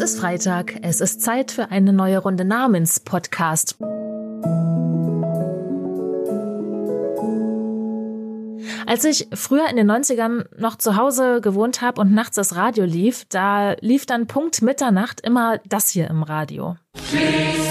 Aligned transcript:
Es 0.00 0.12
ist 0.12 0.20
Freitag, 0.20 0.76
es 0.82 1.00
ist 1.00 1.22
Zeit 1.22 1.50
für 1.50 1.72
eine 1.72 1.92
neue 1.92 2.18
Runde 2.18 2.44
Namenspodcast. 2.44 3.78
Als 8.86 9.04
ich 9.04 9.26
früher 9.34 9.68
in 9.68 9.74
den 9.74 9.90
90ern 9.90 10.44
noch 10.56 10.76
zu 10.76 10.94
Hause 10.94 11.40
gewohnt 11.40 11.82
habe 11.82 12.00
und 12.00 12.14
nachts 12.14 12.36
das 12.36 12.54
Radio 12.54 12.84
lief, 12.84 13.24
da 13.28 13.72
lief 13.80 14.06
dann 14.06 14.28
Punkt 14.28 14.62
Mitternacht 14.62 15.20
immer 15.20 15.58
das 15.66 15.88
hier 15.88 16.08
im 16.08 16.22
Radio. 16.22 16.76
Schleswig-Holstein. 17.10 17.67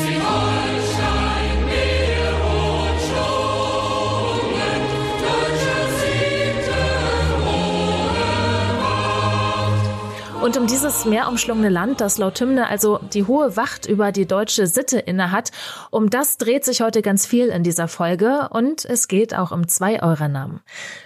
Und 10.48 10.56
um 10.56 10.66
dieses 10.66 11.04
meerumschlungene 11.04 11.68
Land, 11.68 12.00
das 12.00 12.18
laut 12.18 12.40
Hymne 12.40 12.70
also 12.70 13.02
die 13.12 13.26
hohe 13.26 13.58
Wacht 13.58 13.86
über 13.86 14.14
die 14.14 14.26
deutsche 14.26 14.66
Sitte 14.66 14.98
innehat, 14.98 15.52
um 15.92 16.10
das 16.10 16.38
dreht 16.38 16.64
sich 16.64 16.80
heute 16.80 17.02
ganz 17.02 17.26
viel 17.26 17.48
in 17.48 17.64
dieser 17.64 17.90
Folge 17.90 18.48
und 18.52 18.86
es 18.86 19.10
geht 19.10 19.36
auch 19.36 19.52
um 19.52 19.68
zwei 19.68 20.02
eurer 20.02 20.30
Namen. 20.30 20.62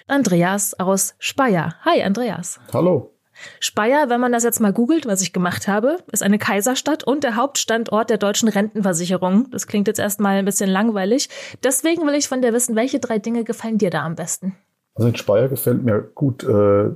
Andreas 0.08 0.80
aus 0.80 1.16
Speyer. 1.18 1.74
Hi, 1.84 2.04
Andreas. 2.04 2.60
Hallo. 2.72 3.16
Speyer, 3.60 4.10
wenn 4.10 4.22
man 4.22 4.32
das 4.32 4.44
jetzt 4.44 4.60
mal 4.60 4.74
googelt, 4.74 5.08
was 5.08 5.24
ich 5.24 5.34
gemacht 5.34 5.68
habe, 5.68 5.98
ist 6.12 6.22
eine 6.22 6.38
Kaiserstadt 6.38 7.04
und 7.04 7.24
der 7.24 7.36
Hauptstandort 7.36 8.12
der 8.12 8.20
deutschen 8.20 8.48
Rentenversicherung. 8.48 9.50
Das 9.50 9.66
klingt 9.66 9.88
jetzt 9.88 10.00
erstmal 10.00 10.38
ein 10.38 10.46
bisschen 10.46 10.70
langweilig. 10.70 11.30
Deswegen 11.64 12.06
will 12.06 12.14
ich 12.14 12.28
von 12.28 12.44
dir 12.44 12.54
wissen, 12.54 12.76
welche 12.76 13.00
drei 13.00 13.18
Dinge 13.18 13.44
gefallen 13.44 13.80
dir 13.80 13.90
da 13.90 14.04
am 14.04 14.14
besten? 14.14 14.56
Also 14.94 15.08
in 15.08 15.16
Speyer 15.16 15.50
gefällt 15.50 15.82
mir 15.82 16.00
gut 16.14 16.44
äh, 16.44 16.92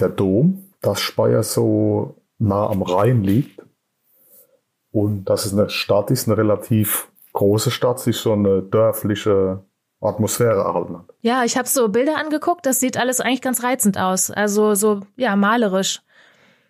der 0.00 0.08
Dom 0.08 0.71
dass 0.82 1.00
Speyer 1.00 1.42
so 1.42 2.16
nah 2.38 2.68
am 2.68 2.82
Rhein 2.82 3.22
liegt 3.22 3.62
und 4.90 5.24
dass 5.24 5.46
es 5.46 5.52
eine 5.52 5.70
Stadt 5.70 6.10
ist, 6.10 6.28
eine 6.28 6.36
relativ 6.36 7.08
große 7.32 7.70
Stadt, 7.70 8.00
sich 8.00 8.18
so 8.18 8.32
eine 8.32 8.62
dörfliche 8.62 9.64
Atmosphäre 10.00 10.60
erhalten 10.60 10.98
hat. 10.98 11.14
Ja, 11.20 11.44
ich 11.44 11.56
habe 11.56 11.68
so 11.68 11.88
Bilder 11.88 12.18
angeguckt, 12.18 12.66
das 12.66 12.80
sieht 12.80 12.98
alles 12.98 13.20
eigentlich 13.20 13.40
ganz 13.40 13.62
reizend 13.62 13.98
aus. 13.98 14.30
Also 14.30 14.74
so, 14.74 15.00
ja, 15.16 15.36
malerisch. 15.36 16.02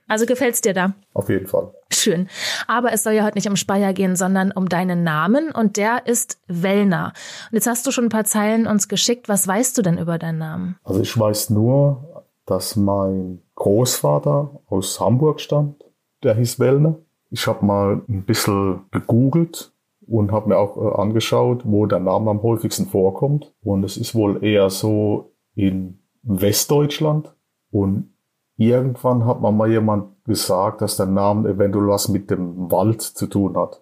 Also 0.08 0.26
gefällt's 0.26 0.60
dir 0.60 0.74
da? 0.74 0.92
Auf 1.14 1.30
jeden 1.30 1.46
Fall. 1.46 1.72
Schön. 1.90 2.28
Aber 2.66 2.92
es 2.92 3.02
soll 3.02 3.14
ja 3.14 3.24
heute 3.24 3.38
nicht 3.38 3.48
um 3.48 3.56
Speyer 3.56 3.94
gehen, 3.94 4.14
sondern 4.14 4.52
um 4.52 4.68
deinen 4.68 5.04
Namen 5.04 5.50
und 5.50 5.76
der 5.78 6.06
ist 6.06 6.38
Wellner. 6.48 7.14
Und 7.50 7.54
jetzt 7.54 7.66
hast 7.66 7.86
du 7.86 7.90
schon 7.90 8.04
ein 8.04 8.10
paar 8.10 8.24
Zeilen 8.24 8.66
uns 8.66 8.88
geschickt. 8.88 9.28
Was 9.28 9.48
weißt 9.48 9.78
du 9.78 9.82
denn 9.82 9.98
über 9.98 10.18
deinen 10.18 10.38
Namen? 10.38 10.78
Also 10.84 11.00
ich 11.00 11.18
weiß 11.18 11.50
nur, 11.50 12.26
dass 12.44 12.76
mein 12.76 13.40
Großvater 13.62 14.60
aus 14.66 14.98
Hamburg 14.98 15.40
stammt, 15.40 15.84
der 16.24 16.34
hieß 16.34 16.58
Wellner. 16.58 16.96
Ich 17.30 17.46
habe 17.46 17.64
mal 17.64 18.02
ein 18.08 18.24
bisschen 18.24 18.80
gegoogelt 18.90 19.72
und 20.04 20.32
habe 20.32 20.48
mir 20.48 20.58
auch 20.58 20.76
äh, 20.76 21.00
angeschaut, 21.00 21.62
wo 21.64 21.86
der 21.86 22.00
Name 22.00 22.32
am 22.32 22.42
häufigsten 22.42 22.86
vorkommt. 22.86 23.54
Und 23.62 23.84
es 23.84 23.96
ist 23.96 24.16
wohl 24.16 24.42
eher 24.42 24.68
so 24.68 25.36
in 25.54 26.00
Westdeutschland. 26.24 27.36
Und 27.70 28.12
irgendwann 28.56 29.26
hat 29.26 29.40
man 29.40 29.56
mal 29.56 29.70
jemand 29.70 30.24
gesagt, 30.24 30.82
dass 30.82 30.96
der 30.96 31.06
Name 31.06 31.48
eventuell 31.48 31.86
was 31.86 32.08
mit 32.08 32.32
dem 32.32 32.68
Wald 32.68 33.00
zu 33.00 33.28
tun 33.28 33.56
hat. 33.56 33.80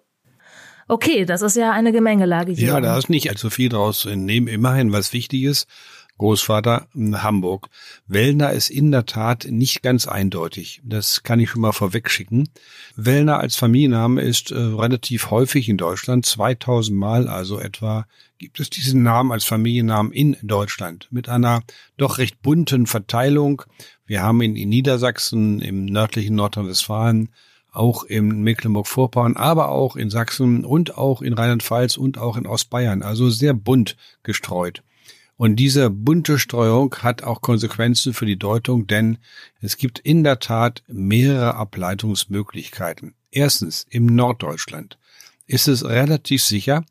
Okay, 0.91 1.25
das 1.25 1.41
ist 1.41 1.55
ja 1.55 1.71
eine 1.71 1.91
Gemengelage 1.91 2.51
hier. 2.51 2.67
Ja, 2.67 2.81
da 2.81 2.97
ist 2.97 3.09
nicht 3.09 3.29
allzu 3.29 3.49
viel 3.49 3.69
draus 3.69 4.01
zu 4.01 4.09
entnehmen. 4.09 4.47
Immerhin 4.47 4.91
was 4.91 5.13
Wichtiges. 5.13 5.65
Großvater 6.21 6.87
Hamburg. 6.95 7.69
Wellner 8.05 8.51
ist 8.51 8.69
in 8.69 8.91
der 8.91 9.07
Tat 9.07 9.47
nicht 9.49 9.81
ganz 9.81 10.07
eindeutig. 10.07 10.79
Das 10.83 11.23
kann 11.23 11.39
ich 11.39 11.49
schon 11.49 11.61
mal 11.61 11.71
vorwegschicken. 11.71 12.47
Wellner 12.95 13.39
als 13.39 13.55
Familienname 13.55 14.21
ist 14.21 14.51
äh, 14.51 14.55
relativ 14.55 15.31
häufig 15.31 15.67
in 15.67 15.77
Deutschland. 15.77 16.27
2000 16.27 16.95
Mal 16.95 17.27
also 17.27 17.59
etwa 17.59 18.05
gibt 18.37 18.59
es 18.59 18.69
diesen 18.69 19.01
Namen 19.01 19.31
als 19.31 19.45
Familiennamen 19.45 20.11
in 20.11 20.37
Deutschland 20.43 21.07
mit 21.09 21.27
einer 21.27 21.63
doch 21.97 22.19
recht 22.19 22.43
bunten 22.43 22.85
Verteilung. 22.85 23.63
Wir 24.05 24.21
haben 24.21 24.43
ihn 24.43 24.55
in 24.55 24.69
Niedersachsen, 24.69 25.59
im 25.59 25.85
nördlichen 25.85 26.35
Nordrhein-Westfalen, 26.35 27.29
auch 27.71 28.03
in 28.03 28.43
Mecklenburg-Vorpommern, 28.43 29.37
aber 29.37 29.69
auch 29.69 29.95
in 29.95 30.11
Sachsen 30.11 30.65
und 30.65 30.99
auch 30.99 31.23
in 31.23 31.33
Rheinland-Pfalz 31.33 31.97
und 31.97 32.19
auch 32.19 32.37
in 32.37 32.45
Ostbayern. 32.45 33.01
Also 33.01 33.31
sehr 33.31 33.55
bunt 33.55 33.97
gestreut. 34.21 34.83
Und 35.41 35.55
diese 35.55 35.89
bunte 35.89 36.37
Streuung 36.37 36.93
hat 36.97 37.23
auch 37.23 37.41
Konsequenzen 37.41 38.13
für 38.13 38.27
die 38.27 38.37
Deutung, 38.37 38.85
denn 38.85 39.17
es 39.59 39.77
gibt 39.77 39.97
in 39.97 40.23
der 40.23 40.37
Tat 40.37 40.83
mehrere 40.85 41.55
Ableitungsmöglichkeiten. 41.55 43.15
Erstens, 43.31 43.87
im 43.89 44.05
Norddeutschland 44.05 44.99
ist 45.47 45.67
es 45.67 45.83
relativ 45.83 46.43
sicher, 46.43 46.85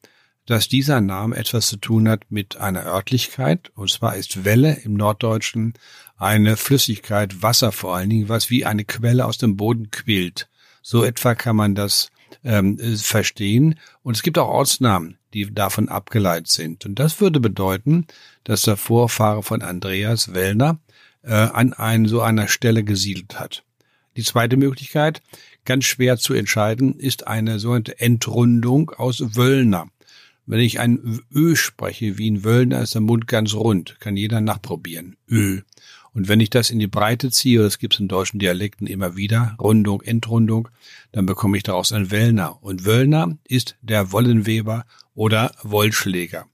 dass 0.46 0.66
dieser 0.66 1.00
Name 1.00 1.36
etwas 1.36 1.68
zu 1.68 1.76
tun 1.76 2.08
hat 2.08 2.24
mit 2.28 2.56
einer 2.56 2.84
Örtlichkeit, 2.84 3.70
und 3.76 3.88
zwar 3.88 4.16
ist 4.16 4.44
Welle 4.44 4.80
im 4.82 4.94
Norddeutschen 4.94 5.74
eine 6.16 6.56
Flüssigkeit, 6.56 7.44
Wasser 7.44 7.70
vor 7.70 7.94
allen 7.94 8.10
Dingen, 8.10 8.28
was 8.28 8.50
wie 8.50 8.66
eine 8.66 8.84
Quelle 8.84 9.26
aus 9.26 9.38
dem 9.38 9.56
Boden 9.56 9.92
quillt. 9.92 10.48
So 10.82 11.04
etwa 11.04 11.36
kann 11.36 11.54
man 11.54 11.76
das 11.76 12.10
ähm, 12.42 12.80
verstehen. 12.96 13.78
Und 14.02 14.16
es 14.16 14.24
gibt 14.24 14.38
auch 14.38 14.48
Ortsnamen, 14.48 15.19
die 15.34 15.52
davon 15.52 15.88
abgeleitet 15.88 16.48
sind. 16.48 16.86
Und 16.86 16.98
das 16.98 17.20
würde 17.20 17.40
bedeuten, 17.40 18.06
dass 18.44 18.62
der 18.62 18.76
Vorfahre 18.76 19.42
von 19.42 19.62
Andreas 19.62 20.34
Wellner 20.34 20.80
äh, 21.22 21.32
an 21.32 21.72
ein, 21.72 22.06
so 22.06 22.20
einer 22.20 22.48
Stelle 22.48 22.84
gesiedelt 22.84 23.38
hat. 23.38 23.64
Die 24.16 24.24
zweite 24.24 24.56
Möglichkeit, 24.56 25.22
ganz 25.64 25.84
schwer 25.84 26.16
zu 26.16 26.34
entscheiden, 26.34 26.98
ist 26.98 27.26
eine 27.26 27.58
sogenannte 27.58 28.00
Entrundung 28.00 28.90
aus 28.90 29.36
Wöllner. 29.36 29.88
Wenn 30.46 30.60
ich 30.60 30.80
ein 30.80 31.20
Ö 31.32 31.54
spreche, 31.54 32.18
wie 32.18 32.26
in 32.26 32.42
Wöllner, 32.42 32.82
ist 32.82 32.94
der 32.94 33.02
Mund 33.02 33.28
ganz 33.28 33.54
rund. 33.54 34.00
Kann 34.00 34.16
jeder 34.16 34.40
nachprobieren. 34.40 35.16
Ö. 35.28 35.60
Und 36.12 36.28
wenn 36.28 36.40
ich 36.40 36.50
das 36.50 36.70
in 36.70 36.78
die 36.78 36.86
Breite 36.86 37.30
ziehe, 37.30 37.62
das 37.62 37.78
gibt 37.78 37.94
es 37.94 38.00
in 38.00 38.08
deutschen 38.08 38.38
Dialekten 38.38 38.86
immer 38.86 39.16
wieder, 39.16 39.54
Rundung, 39.60 40.02
Entrundung, 40.02 40.68
dann 41.12 41.26
bekomme 41.26 41.56
ich 41.56 41.62
daraus 41.62 41.92
ein 41.92 42.10
Wöllner. 42.10 42.62
Und 42.62 42.84
Wöllner 42.84 43.36
ist 43.46 43.76
der 43.82 44.12
Wollenweber 44.12 44.84
oder 45.14 45.52
Wollschläger. 45.62 46.46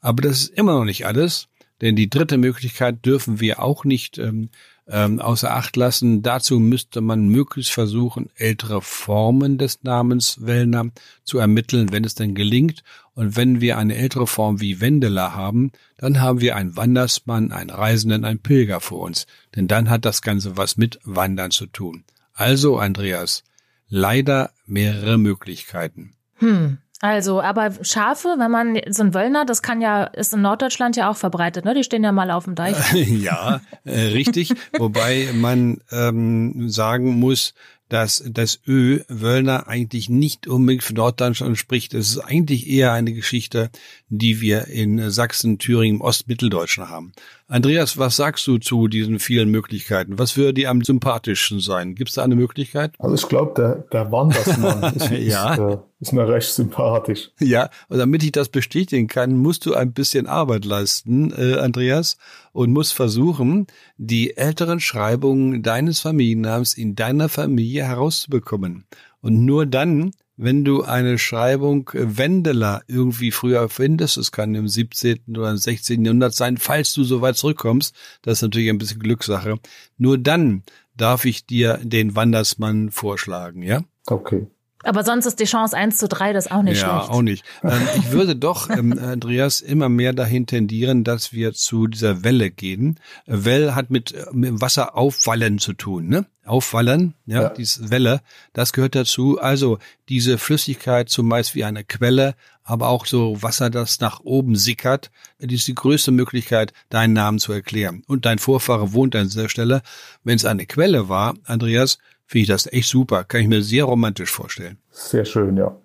Aber 0.00 0.22
das 0.22 0.42
ist 0.42 0.48
immer 0.50 0.72
noch 0.72 0.84
nicht 0.84 1.06
alles, 1.06 1.48
denn 1.80 1.96
die 1.96 2.10
dritte 2.10 2.38
Möglichkeit 2.38 3.04
dürfen 3.04 3.40
wir 3.40 3.62
auch 3.62 3.84
nicht 3.84 4.18
ähm, 4.18 4.50
ähm, 4.86 5.20
außer 5.20 5.54
Acht 5.54 5.76
lassen. 5.76 6.22
Dazu 6.22 6.58
müsste 6.58 7.00
man 7.00 7.28
möglichst 7.28 7.72
versuchen, 7.72 8.28
ältere 8.34 8.82
Formen 8.82 9.56
des 9.56 9.82
Namens 9.82 10.38
Wellner 10.44 10.90
zu 11.24 11.38
ermitteln, 11.38 11.92
wenn 11.92 12.04
es 12.04 12.14
denn 12.14 12.34
gelingt. 12.34 12.82
Und 13.20 13.36
wenn 13.36 13.60
wir 13.60 13.76
eine 13.76 13.96
ältere 13.96 14.26
Form 14.26 14.62
wie 14.62 14.80
Wendeler 14.80 15.34
haben, 15.34 15.72
dann 15.98 16.22
haben 16.22 16.40
wir 16.40 16.56
einen 16.56 16.78
Wandersmann, 16.78 17.52
einen 17.52 17.68
Reisenden, 17.68 18.24
einen 18.24 18.38
Pilger 18.38 18.80
vor 18.80 19.00
uns. 19.00 19.26
Denn 19.54 19.68
dann 19.68 19.90
hat 19.90 20.06
das 20.06 20.22
Ganze 20.22 20.56
was 20.56 20.78
mit 20.78 20.98
Wandern 21.04 21.50
zu 21.50 21.66
tun. 21.66 22.04
Also, 22.32 22.78
Andreas, 22.78 23.44
leider 23.90 24.52
mehrere 24.64 25.18
Möglichkeiten. 25.18 26.14
Hm. 26.36 26.78
Also, 27.02 27.42
aber 27.42 27.84
Schafe, 27.84 28.36
wenn 28.38 28.50
man 28.50 28.80
so 28.88 29.02
ein 29.02 29.12
Wöllner, 29.12 29.44
das 29.44 29.60
kann 29.60 29.82
ja, 29.82 30.04
ist 30.04 30.32
in 30.32 30.40
Norddeutschland 30.40 30.96
ja 30.96 31.10
auch 31.10 31.16
verbreitet, 31.18 31.66
ne? 31.66 31.74
Die 31.74 31.84
stehen 31.84 32.02
ja 32.02 32.12
mal 32.12 32.30
auf 32.30 32.44
dem 32.44 32.54
Deich. 32.54 32.76
ja, 32.94 33.60
äh, 33.84 34.00
richtig. 34.00 34.54
Wobei 34.78 35.28
man 35.34 35.82
ähm, 35.92 36.70
sagen 36.70 37.18
muss, 37.18 37.52
dass 37.90 38.24
das 38.26 38.60
Ö 38.66 39.00
Wöllner 39.08 39.66
eigentlich 39.66 40.08
nicht 40.08 40.46
unbedingt 40.46 40.84
für 40.84 40.94
Norddeutschland 40.94 41.58
spricht. 41.58 41.92
Es 41.92 42.10
ist 42.10 42.18
eigentlich 42.18 42.68
eher 42.68 42.92
eine 42.92 43.12
Geschichte, 43.12 43.70
die 44.08 44.40
wir 44.40 44.68
in 44.68 45.10
Sachsen, 45.10 45.58
Thüringen, 45.58 46.00
Ostmitteldeutschen 46.00 46.88
haben. 46.88 47.12
Andreas, 47.50 47.98
was 47.98 48.14
sagst 48.14 48.46
du 48.46 48.58
zu 48.58 48.86
diesen 48.86 49.18
vielen 49.18 49.50
Möglichkeiten? 49.50 50.20
Was 50.20 50.36
würde 50.36 50.54
dir 50.54 50.70
am 50.70 50.82
sympathischsten 50.82 51.58
sein? 51.58 51.96
Gibt 51.96 52.10
es 52.10 52.14
da 52.14 52.22
eine 52.22 52.36
Möglichkeit? 52.36 52.92
Also 53.00 53.16
ich 53.16 53.28
glaube, 53.28 53.54
der, 53.56 53.74
der 53.92 54.12
Wandersmann 54.12 54.94
ist, 54.94 55.10
ja. 55.10 55.54
ist, 55.54 55.58
äh, 55.58 55.78
ist 55.98 56.12
mir 56.12 56.28
recht 56.28 56.48
sympathisch. 56.48 57.32
Ja, 57.40 57.68
und 57.88 57.98
damit 57.98 58.22
ich 58.22 58.30
das 58.30 58.50
bestätigen 58.50 59.08
kann, 59.08 59.36
musst 59.36 59.66
du 59.66 59.74
ein 59.74 59.92
bisschen 59.92 60.28
Arbeit 60.28 60.64
leisten, 60.64 61.32
äh, 61.32 61.58
Andreas, 61.58 62.18
und 62.52 62.70
musst 62.70 62.94
versuchen, 62.94 63.66
die 63.96 64.36
älteren 64.36 64.78
Schreibungen 64.78 65.64
deines 65.64 65.98
Familiennamens 65.98 66.74
in 66.74 66.94
deiner 66.94 67.28
Familie 67.28 67.82
herauszubekommen. 67.82 68.84
Und 69.22 69.44
nur 69.44 69.66
dann 69.66 70.12
wenn 70.42 70.64
du 70.64 70.82
eine 70.82 71.18
Schreibung 71.18 71.90
äh, 71.92 72.16
Wendeler 72.16 72.82
irgendwie 72.86 73.30
früher 73.30 73.68
findest, 73.68 74.16
es 74.16 74.32
kann 74.32 74.54
im 74.54 74.68
17. 74.68 75.36
oder 75.36 75.50
im 75.50 75.58
16. 75.58 76.04
Jahrhundert 76.04 76.34
sein, 76.34 76.56
falls 76.56 76.94
du 76.94 77.04
so 77.04 77.20
weit 77.20 77.36
zurückkommst, 77.36 77.94
das 78.22 78.38
ist 78.38 78.42
natürlich 78.42 78.70
ein 78.70 78.78
bisschen 78.78 79.00
Glückssache, 79.00 79.58
nur 79.98 80.16
dann 80.16 80.62
darf 80.96 81.24
ich 81.26 81.46
dir 81.46 81.78
den 81.82 82.16
Wandersmann 82.16 82.90
vorschlagen, 82.90 83.62
ja? 83.62 83.82
Okay. 84.06 84.46
Aber 84.82 85.04
sonst 85.04 85.26
ist 85.26 85.40
die 85.40 85.44
Chance 85.44 85.76
1 85.76 85.98
zu 85.98 86.08
3 86.08 86.32
das 86.32 86.50
auch 86.50 86.62
nicht 86.62 86.80
ja, 86.80 86.88
schlecht. 86.88 87.08
Ja, 87.08 87.14
auch 87.14 87.22
nicht. 87.22 87.44
Ähm, 87.62 87.88
ich 87.98 88.10
würde 88.10 88.36
doch, 88.36 88.70
ähm, 88.70 88.98
Andreas, 88.98 89.60
immer 89.60 89.90
mehr 89.90 90.14
dahin 90.14 90.46
tendieren, 90.46 91.04
dass 91.04 91.32
wir 91.32 91.52
zu 91.52 91.88
dieser 91.88 92.24
Welle 92.24 92.50
gehen. 92.50 92.98
Well 93.26 93.74
hat 93.74 93.90
mit, 93.90 94.12
äh, 94.12 94.26
mit 94.32 94.60
Wasser 94.62 94.96
aufwallen 94.96 95.58
zu 95.58 95.74
tun, 95.74 96.08
ne? 96.08 96.26
Aufwallen, 96.46 97.14
ja, 97.26 97.42
ja. 97.42 97.48
diese 97.50 97.90
Welle, 97.90 98.22
das 98.54 98.72
gehört 98.72 98.94
dazu. 98.94 99.38
Also 99.38 99.78
diese 100.08 100.38
Flüssigkeit 100.38 101.10
zumeist 101.10 101.54
wie 101.54 101.64
eine 101.64 101.84
Quelle, 101.84 102.34
aber 102.64 102.88
auch 102.88 103.04
so 103.04 103.42
Wasser, 103.42 103.68
das 103.68 104.00
nach 104.00 104.20
oben 104.20 104.56
sickert, 104.56 105.10
das 105.38 105.52
ist 105.52 105.68
die 105.68 105.74
größte 105.74 106.12
Möglichkeit, 106.12 106.72
deinen 106.88 107.12
Namen 107.12 107.38
zu 107.38 107.52
erklären. 107.52 108.02
Und 108.06 108.24
dein 108.24 108.38
Vorfahre 108.38 108.92
wohnt 108.92 109.14
an 109.16 109.28
dieser 109.28 109.48
Stelle. 109.48 109.82
Wenn 110.24 110.36
es 110.36 110.44
eine 110.44 110.66
Quelle 110.66 111.08
war, 111.08 111.34
Andreas, 111.44 111.98
finde 112.30 112.42
ich 112.42 112.48
das 112.48 112.72
echt 112.72 112.88
super. 112.88 113.24
Kann 113.24 113.40
ich 113.40 113.48
mir 113.48 113.60
sehr 113.60 113.84
romantisch 113.84 114.30
vorstellen. 114.30 114.78
Sehr 114.90 115.24
schön, 115.24 115.56
ja. 115.56 115.76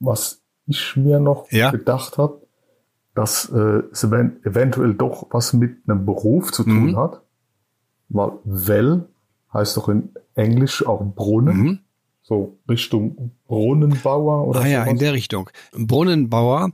Was 0.00 0.42
ich 0.66 0.96
mir 0.96 1.18
noch 1.18 1.50
ja? 1.50 1.70
gedacht 1.70 2.18
habe, 2.18 2.42
dass 3.14 3.48
äh, 3.48 3.82
es 3.90 4.04
eventuell 4.04 4.92
doch 4.92 5.28
was 5.30 5.54
mit 5.54 5.78
einem 5.88 6.04
Beruf 6.04 6.52
zu 6.52 6.64
tun 6.64 6.90
mhm. 6.90 6.96
hat, 6.98 7.22
weil 8.10 8.32
Well 8.44 9.06
heißt 9.54 9.78
doch 9.78 9.88
in 9.88 10.10
Englisch 10.34 10.86
auch 10.86 11.02
Brunnen. 11.02 11.56
Mhm. 11.56 11.78
So 12.22 12.58
Richtung 12.68 13.30
Brunnenbauer 13.46 14.46
oder 14.46 14.60
Ah 14.60 14.66
ja, 14.66 14.84
in 14.84 14.98
der 14.98 15.14
Richtung. 15.14 15.48
Brunnenbauer 15.72 16.72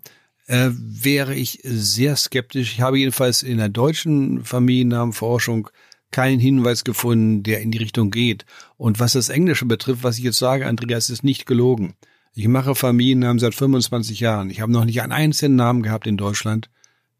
äh, 0.49 0.71
wäre 0.73 1.37
ich 1.37 1.61
sehr 1.63 2.17
skeptisch. 2.17 2.73
Ich 2.73 2.81
habe 2.81 2.99
jedenfalls 2.99 3.45
in 3.45 3.59
der 3.59 3.69
deutschen 3.69 4.43
Familiennamenforschung 4.43 5.71
keinen 6.15 6.39
Hinweis 6.39 6.85
gefunden, 6.85 7.43
der 7.43 7.61
in 7.61 7.73
die 7.73 7.79
Richtung 7.79 8.13
geht. 8.13 8.47
Und 8.77 9.01
was 9.01 9.15
das 9.15 9.31
Englische 9.31 9.67
betrifft, 9.67 10.05
was 10.05 10.17
ich 10.17 10.23
jetzt 10.23 10.39
sage, 10.39 10.65
Andreas, 10.67 11.11
ist 11.11 11.25
nicht 11.25 11.45
gelogen. 11.45 11.95
Ich 12.35 12.47
mache 12.47 12.77
Familiennamen 12.77 13.41
seit 13.41 13.57
25 13.57 14.21
Jahren. 14.21 14.49
Ich 14.49 14.61
habe 14.61 14.71
noch 14.71 14.85
nicht 14.85 15.03
einen 15.03 15.11
einzigen 15.11 15.57
Namen 15.57 15.83
gehabt 15.83 16.07
in 16.07 16.17
Deutschland, 16.17 16.71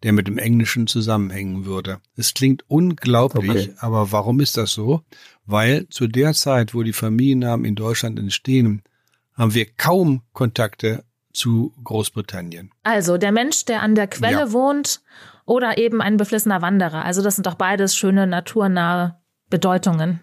der 0.05 0.13
mit 0.13 0.29
dem 0.29 0.39
Englischen 0.39 0.87
zusammenhängen 0.87 1.65
würde. 1.65 1.99
Es 2.15 2.35
klingt 2.35 2.63
unglaublich, 2.69 3.71
okay. 3.71 3.75
aber 3.79 4.13
warum 4.13 4.39
ist 4.39 4.57
das 4.57 4.71
so? 4.71 5.03
Weil 5.45 5.89
zu 5.89 6.07
der 6.07 6.33
Zeit, 6.33 6.73
wo 6.73 6.85
die 6.85 6.93
Familiennamen 6.93 7.67
in 7.67 7.75
Deutschland 7.75 8.21
entstehen, 8.21 8.83
haben 9.33 9.55
wir 9.55 9.67
kaum 9.67 10.23
Kontakte 10.33 11.03
zu 11.33 11.75
Großbritannien. 11.83 12.71
Also 12.85 13.19
der 13.19 13.33
Mensch, 13.33 13.65
der 13.65 13.83
an 13.83 13.97
der 13.97 14.07
Quelle 14.07 14.39
ja. 14.39 14.53
wohnt 14.53 15.01
oder 15.47 15.79
eben 15.79 16.01
ein 16.01 16.17
beflissener 16.17 16.63
Wanderer. 16.63 17.05
Also 17.05 17.23
das 17.23 17.37
sind 17.37 17.47
doch 17.47 17.55
beides 17.55 17.97
schöne 17.97 18.27
naturnahe 18.27 19.19
Bedeutungen. 19.51 20.21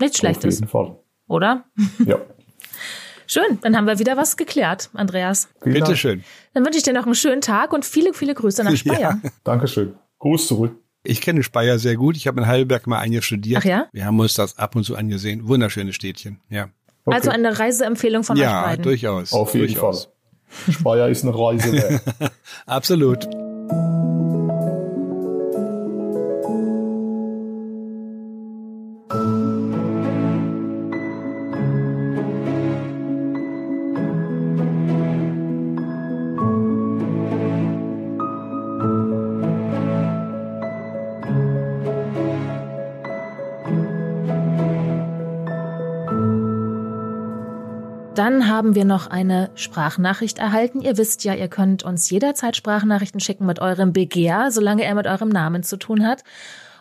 Nichts 0.00 0.18
Schlechtes. 0.18 0.54
Auf 0.54 0.60
jeden 0.60 0.70
Fall. 0.70 0.98
Oder? 1.28 1.64
Ja. 2.06 2.18
Schön, 3.26 3.58
dann 3.62 3.74
haben 3.74 3.86
wir 3.86 3.98
wieder 3.98 4.18
was 4.18 4.36
geklärt, 4.36 4.90
Andreas. 4.92 5.48
Bitte 5.64 5.96
schön. 5.96 6.22
Dann 6.52 6.64
wünsche 6.64 6.76
ich 6.76 6.84
dir 6.84 6.92
noch 6.92 7.06
einen 7.06 7.14
schönen 7.14 7.40
Tag 7.40 7.72
und 7.72 7.86
viele, 7.86 8.12
viele 8.12 8.34
Grüße 8.34 8.62
nach 8.62 8.76
Speyer. 8.76 9.00
Ja. 9.00 9.30
Dankeschön. 9.44 9.94
Gruß 10.18 10.46
zurück. 10.46 10.76
Ich 11.04 11.22
kenne 11.22 11.42
Speyer 11.42 11.78
sehr 11.78 11.96
gut. 11.96 12.16
Ich 12.16 12.26
habe 12.26 12.40
in 12.40 12.46
Heidelberg 12.46 12.86
mal 12.86 12.98
ein 12.98 13.22
studiert. 13.22 13.62
Ach 13.62 13.64
ja? 13.64 13.86
Wir 13.92 14.04
haben 14.04 14.20
uns 14.20 14.34
das 14.34 14.58
ab 14.58 14.76
und 14.76 14.84
zu 14.84 14.96
angesehen. 14.96 15.48
Wunderschönes 15.48 15.94
Städtchen, 15.94 16.40
ja. 16.50 16.68
Okay. 17.06 17.16
Also 17.16 17.30
eine 17.30 17.58
Reiseempfehlung 17.58 18.24
von 18.24 18.36
ja, 18.36 18.60
euch 18.60 18.64
beiden. 18.66 18.84
Ja, 18.84 18.90
durchaus. 18.90 19.32
Auf 19.32 19.54
jeden 19.54 19.66
durchaus. 19.66 20.10
Fall. 20.48 20.74
Speyer 20.74 21.08
ist 21.08 21.24
eine 21.24 21.36
Reise. 21.36 22.00
Absolut. 22.66 23.26
Haben 48.64 48.74
wir 48.74 48.86
noch 48.86 49.08
eine 49.08 49.50
Sprachnachricht 49.56 50.38
erhalten. 50.38 50.80
Ihr 50.80 50.96
wisst 50.96 51.22
ja, 51.22 51.34
ihr 51.34 51.48
könnt 51.48 51.82
uns 51.82 52.08
jederzeit 52.08 52.56
Sprachnachrichten 52.56 53.20
schicken 53.20 53.44
mit 53.44 53.58
eurem 53.58 53.92
Begehr, 53.92 54.50
solange 54.50 54.84
er 54.84 54.94
mit 54.94 55.06
eurem 55.06 55.28
Namen 55.28 55.62
zu 55.62 55.76
tun 55.76 56.06
hat, 56.06 56.24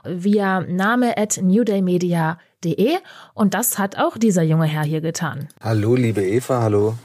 via 0.05 0.61
name 0.61 1.17
at 1.17 1.41
newdaymedia.de. 1.41 2.91
Und 3.33 3.53
das 3.53 3.79
hat 3.79 3.97
auch 3.97 4.17
dieser 4.17 4.43
junge 4.43 4.63
Herr 4.63 4.83
hier 4.83 5.01
getan. 5.01 5.49
Hallo, 5.59 5.95
liebe 5.95 6.23
Eva, 6.23 6.61
hallo, 6.61 6.95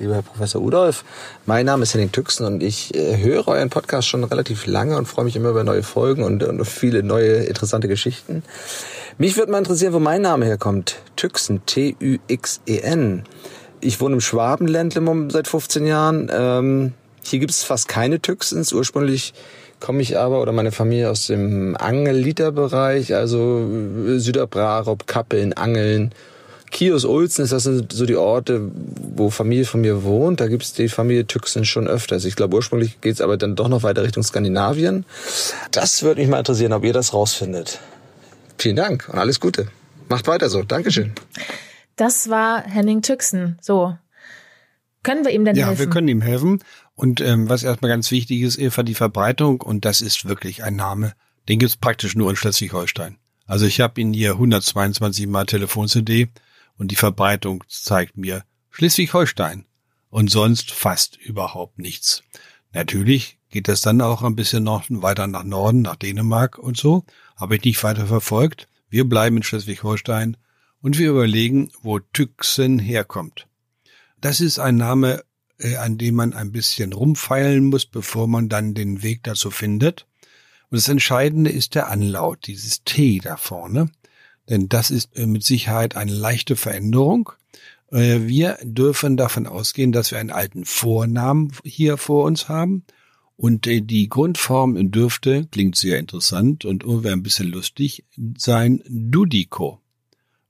lieber 0.00 0.14
Herr 0.14 0.22
Professor 0.22 0.60
Udolf. 0.60 1.04
Mein 1.44 1.66
Name 1.66 1.84
ist 1.84 1.94
Henning 1.94 2.10
Tüxen 2.10 2.46
und 2.46 2.64
ich 2.64 2.96
äh, 2.96 3.18
höre 3.18 3.46
euren 3.46 3.70
Podcast 3.70 4.08
schon 4.08 4.24
relativ 4.24 4.66
lange 4.66 4.96
und 4.96 5.06
freue 5.06 5.26
mich 5.26 5.36
immer 5.36 5.50
über 5.50 5.62
neue 5.62 5.84
Folgen 5.84 6.24
und, 6.24 6.42
und 6.42 6.64
viele 6.64 7.04
neue 7.04 7.44
interessante 7.44 7.86
Geschichten. 7.86 8.42
Mich 9.18 9.36
würde 9.36 9.52
mal 9.52 9.58
interessieren, 9.58 9.92
wo 9.92 10.00
mein 10.00 10.22
Name 10.22 10.46
herkommt. 10.46 10.96
Tüxen, 11.14 11.64
T-Ü-X-E-N. 11.64 13.22
Ich 13.80 14.00
wohne 14.00 14.14
im 14.14 14.20
Schwabenländle 14.20 15.02
seit 15.30 15.48
15 15.48 15.86
Jahren. 15.86 16.30
Ähm, 16.32 16.92
hier 17.22 17.38
gibt 17.38 17.50
es 17.50 17.62
fast 17.62 17.88
keine 17.88 18.20
Tüxens. 18.20 18.72
Ursprünglich 18.72 19.34
komme 19.80 20.02
ich 20.02 20.18
aber 20.18 20.40
oder 20.40 20.52
meine 20.52 20.72
Familie 20.72 21.10
aus 21.10 21.26
dem 21.26 21.76
Angelliterbereich, 21.76 23.14
also 23.14 23.68
äh, 24.06 24.18
Süderbrarup, 24.18 25.06
Kappeln, 25.06 25.52
Angeln. 25.52 26.12
Kios, 26.70 27.04
Ulzen, 27.04 27.48
das 27.48 27.62
sind 27.62 27.92
so 27.92 28.06
die 28.06 28.16
Orte, 28.16 28.60
wo 29.14 29.30
Familie 29.30 29.64
von 29.64 29.80
mir 29.80 30.02
wohnt. 30.02 30.40
Da 30.40 30.48
gibt 30.48 30.64
es 30.64 30.72
die 30.72 30.88
Familie 30.88 31.26
Tüxen 31.26 31.64
schon 31.64 31.86
öfters. 31.86 32.24
Ich 32.24 32.36
glaube, 32.36 32.56
ursprünglich 32.56 33.00
geht 33.00 33.14
es 33.14 33.20
aber 33.20 33.36
dann 33.36 33.54
doch 33.54 33.68
noch 33.68 33.82
weiter 33.82 34.02
Richtung 34.02 34.22
Skandinavien. 34.22 35.04
Das 35.70 36.02
würde 36.02 36.20
mich 36.20 36.28
mal 36.28 36.38
interessieren, 36.38 36.72
ob 36.72 36.84
ihr 36.84 36.92
das 36.92 37.14
rausfindet. 37.14 37.78
Vielen 38.58 38.76
Dank 38.76 39.08
und 39.10 39.18
alles 39.18 39.40
Gute. 39.40 39.68
Macht 40.08 40.26
weiter 40.26 40.48
so. 40.48 40.62
Dankeschön. 40.64 41.12
Das 41.96 42.28
war 42.28 42.62
Henning 42.62 43.02
Tüxen. 43.02 43.58
So. 43.60 43.96
Können 45.02 45.24
wir 45.24 45.32
ihm 45.32 45.44
denn 45.44 45.56
ja, 45.56 45.66
helfen? 45.66 45.80
Ja, 45.80 45.86
wir 45.86 45.92
können 45.92 46.08
ihm 46.08 46.20
helfen. 46.20 46.62
Und 46.94 47.20
ähm, 47.20 47.48
was 47.48 47.62
erstmal 47.62 47.90
ganz 47.90 48.10
wichtig 48.10 48.42
ist, 48.42 48.58
Eva, 48.58 48.82
die 48.82 48.94
Verbreitung. 48.94 49.60
Und 49.60 49.84
das 49.84 50.00
ist 50.00 50.28
wirklich 50.28 50.62
ein 50.62 50.76
Name. 50.76 51.14
Den 51.48 51.58
gibt's 51.58 51.76
praktisch 51.76 52.14
nur 52.14 52.30
in 52.30 52.36
Schleswig-Holstein. 52.36 53.18
Also 53.46 53.66
ich 53.66 53.80
habe 53.80 54.00
ihn 54.00 54.12
hier 54.12 54.32
122 54.32 55.26
Mal 55.26 55.46
Telefon-CD 55.46 56.28
und 56.76 56.90
die 56.90 56.96
Verbreitung 56.96 57.62
zeigt 57.68 58.16
mir 58.16 58.42
Schleswig-Holstein 58.70 59.64
und 60.10 60.30
sonst 60.30 60.72
fast 60.72 61.16
überhaupt 61.16 61.78
nichts. 61.78 62.22
Natürlich 62.72 63.38
geht 63.48 63.68
das 63.68 63.80
dann 63.80 64.00
auch 64.00 64.22
ein 64.22 64.36
bisschen 64.36 64.64
noch 64.64 64.84
weiter 64.88 65.26
nach 65.28 65.44
Norden, 65.44 65.82
nach 65.82 65.96
Dänemark 65.96 66.58
und 66.58 66.76
so. 66.76 67.04
Habe 67.36 67.56
ich 67.56 67.64
nicht 67.64 67.82
weiter 67.82 68.06
verfolgt. 68.06 68.68
Wir 68.88 69.08
bleiben 69.08 69.36
in 69.36 69.42
Schleswig-Holstein 69.42 70.36
und 70.82 70.98
wir 70.98 71.10
überlegen, 71.10 71.70
wo 71.82 71.98
Tüxen 71.98 72.78
herkommt. 72.78 73.46
Das 74.20 74.40
ist 74.40 74.58
ein 74.58 74.76
Name, 74.76 75.22
äh, 75.58 75.76
an 75.76 75.98
dem 75.98 76.14
man 76.14 76.32
ein 76.32 76.52
bisschen 76.52 76.92
rumfeilen 76.92 77.64
muss, 77.64 77.86
bevor 77.86 78.26
man 78.26 78.48
dann 78.48 78.74
den 78.74 79.02
Weg 79.02 79.22
dazu 79.24 79.50
findet. 79.50 80.06
Und 80.70 80.76
das 80.76 80.88
Entscheidende 80.88 81.50
ist 81.50 81.74
der 81.74 81.88
Anlaut, 81.88 82.46
dieses 82.46 82.82
T 82.84 83.20
da 83.20 83.36
vorne. 83.36 83.90
Denn 84.48 84.68
das 84.68 84.90
ist 84.90 85.16
äh, 85.16 85.26
mit 85.26 85.44
Sicherheit 85.44 85.96
eine 85.96 86.12
leichte 86.12 86.56
Veränderung. 86.56 87.32
Äh, 87.90 88.20
wir 88.22 88.58
dürfen 88.62 89.16
davon 89.16 89.46
ausgehen, 89.46 89.92
dass 89.92 90.10
wir 90.10 90.18
einen 90.18 90.30
alten 90.30 90.64
Vornamen 90.64 91.52
hier 91.64 91.96
vor 91.96 92.24
uns 92.24 92.48
haben. 92.48 92.84
Und 93.38 93.66
die 93.66 94.08
Grundform 94.08 94.90
dürfte, 94.90 95.46
klingt 95.50 95.76
sehr 95.76 95.98
interessant 95.98 96.64
und 96.64 96.84
irgendwie 96.84 97.10
ein 97.10 97.22
bisschen 97.22 97.48
lustig, 97.48 98.04
sein 98.38 98.82
Dudiko. 98.88 99.78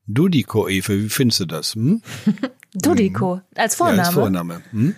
Dudiko, 0.07 0.69
Eve, 0.69 1.05
wie 1.05 1.09
findest 1.09 1.41
du 1.41 1.47
das? 1.47 1.75
Hm? 1.75 2.03
Dudiko, 2.75 3.41
als 3.55 3.75
Vorname. 3.75 3.99
Ja, 3.99 4.05
als 4.05 4.15
Vorname. 4.15 4.63
Hm? 4.71 4.95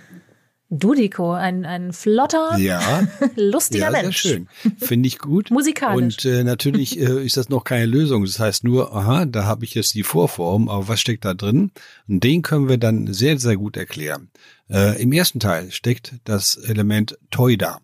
Dudiko, 0.71 1.33
ein, 1.33 1.65
ein 1.65 1.95
flotter, 1.95 2.59
ja, 2.59 3.09
lustiger 3.37 3.87
ja, 3.87 3.91
Mensch. 3.91 4.23
Sehr 4.23 4.33
schön. 4.33 4.49
Finde 4.77 5.07
ich 5.07 5.19
gut. 5.19 5.51
Musikalisch. 5.51 6.03
Und 6.03 6.25
äh, 6.27 6.45
natürlich 6.45 7.01
äh, 7.01 7.25
ist 7.25 7.39
das 7.39 7.49
noch 7.49 7.65
keine 7.65 7.87
Lösung. 7.87 8.25
Das 8.25 8.39
heißt 8.39 8.65
nur, 8.65 8.95
aha, 8.95 9.25
da 9.25 9.45
habe 9.45 9.65
ich 9.65 9.75
jetzt 9.75 9.95
die 9.95 10.03
Vorform, 10.03 10.69
aber 10.69 10.89
was 10.89 11.01
steckt 11.01 11.25
da 11.25 11.33
drin? 11.33 11.71
Und 12.07 12.23
den 12.23 12.43
können 12.43 12.69
wir 12.69 12.77
dann 12.77 13.13
sehr, 13.15 13.39
sehr 13.39 13.57
gut 13.57 13.79
erklären. 13.79 14.31
Äh, 14.69 15.01
Im 15.03 15.13
ersten 15.13 15.41
Teil 15.41 15.71
steckt 15.71 16.17
das 16.25 16.57
Element 16.57 17.19
Teuda. 17.31 17.81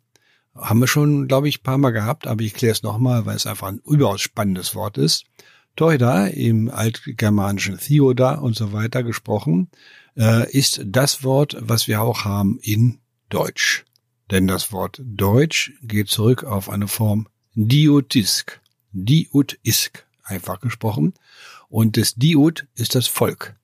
Haben 0.55 0.81
wir 0.81 0.87
schon, 0.87 1.27
glaube 1.27 1.49
ich, 1.49 1.63
paar 1.63 1.79
Mal 1.79 1.91
gehabt, 1.91 2.27
aber 2.27 2.43
ich 2.43 2.53
kläre 2.53 2.73
es 2.73 2.83
nochmal, 2.83 3.25
weil 3.25 3.37
es 3.37 3.47
einfach 3.47 3.69
ein 3.69 3.81
überaus 3.87 4.21
spannendes 4.21 4.75
Wort 4.75 4.99
ist. 4.99 5.25
Teuda, 5.77 6.27
im 6.29 6.71
altgermanischen 6.71 7.79
Theoda 7.79 8.35
und 8.35 8.57
so 8.57 8.73
weiter 8.73 9.03
gesprochen, 9.03 9.69
äh, 10.17 10.51
ist 10.51 10.83
das 10.87 11.25
Wort, 11.25 11.57
was 11.61 11.89
wir 11.89 12.03
auch 12.03 12.25
haben 12.25 12.59
in 12.63 12.99
Deutsch. 13.29 13.85
Denn 14.31 14.47
das 14.47 14.73
Wort 14.73 15.03
Deutsch 15.05 15.73
geht 15.83 16.09
zurück 16.09 16.45
auf 16.45 16.71
eine 16.71 16.89
Form 16.89 17.29
Diotisk. 17.55 18.61
Diotisk, 18.93 20.07
einfach 20.23 20.61
gesprochen. 20.61 21.15
Und 21.69 21.97
das 21.97 22.15
Diot 22.15 22.67
ist 22.75 22.95
das 22.95 23.07
Volk. 23.07 23.57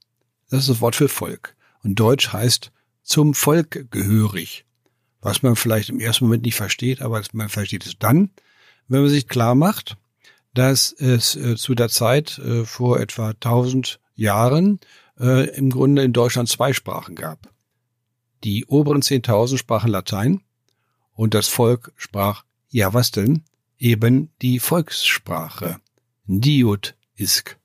Das 0.51 0.61
ist 0.61 0.69
das 0.69 0.81
Wort 0.81 0.97
für 0.97 1.09
Volk. 1.09 1.55
Und 1.83 1.95
Deutsch 1.95 2.33
heißt 2.33 2.73
zum 3.03 3.35
Volk 3.35 3.91
gehörig. 3.91 4.65
Was 5.21 5.43
man 5.43 5.55
vielleicht 5.55 5.91
im 5.91 6.01
ersten 6.01 6.25
Moment 6.25 6.45
nicht 6.45 6.57
versteht, 6.57 7.03
aber 7.03 7.23
man 7.33 7.49
versteht 7.49 7.87
es 7.87 7.99
dann, 7.99 8.31
wenn 8.89 9.03
man 9.03 9.11
sich 9.11 9.29
klar 9.29 9.55
macht, 9.55 9.97
dass 10.55 10.93
es 10.93 11.37
äh, 11.37 11.57
zu 11.57 11.75
der 11.75 11.89
Zeit 11.89 12.39
äh, 12.39 12.65
vor 12.65 13.01
etwa 13.01 13.31
1000 13.31 14.01
Jahren 14.15 14.81
äh, 15.19 15.49
im 15.57 15.71
Grunde 15.71 16.03
in 16.03 16.13
Deutschland 16.13 16.49
zwei 16.49 16.73
Sprachen 16.73 17.15
gab. 17.15 17.53
Die 18.45 18.65
oberen 18.67 19.03
10.000 19.03 19.59
sprachen 19.59 19.91
Latein 19.91 20.43
und 21.15 21.35
das 21.35 21.49
Volk 21.49 21.93
sprach, 21.97 22.45
ja 22.69 22.95
was 22.95 23.11
denn? 23.11 23.45
Eben 23.79 24.31
die 24.43 24.59
Volkssprache. 24.59 25.81
Diut 26.27 26.95
isk. 27.17 27.59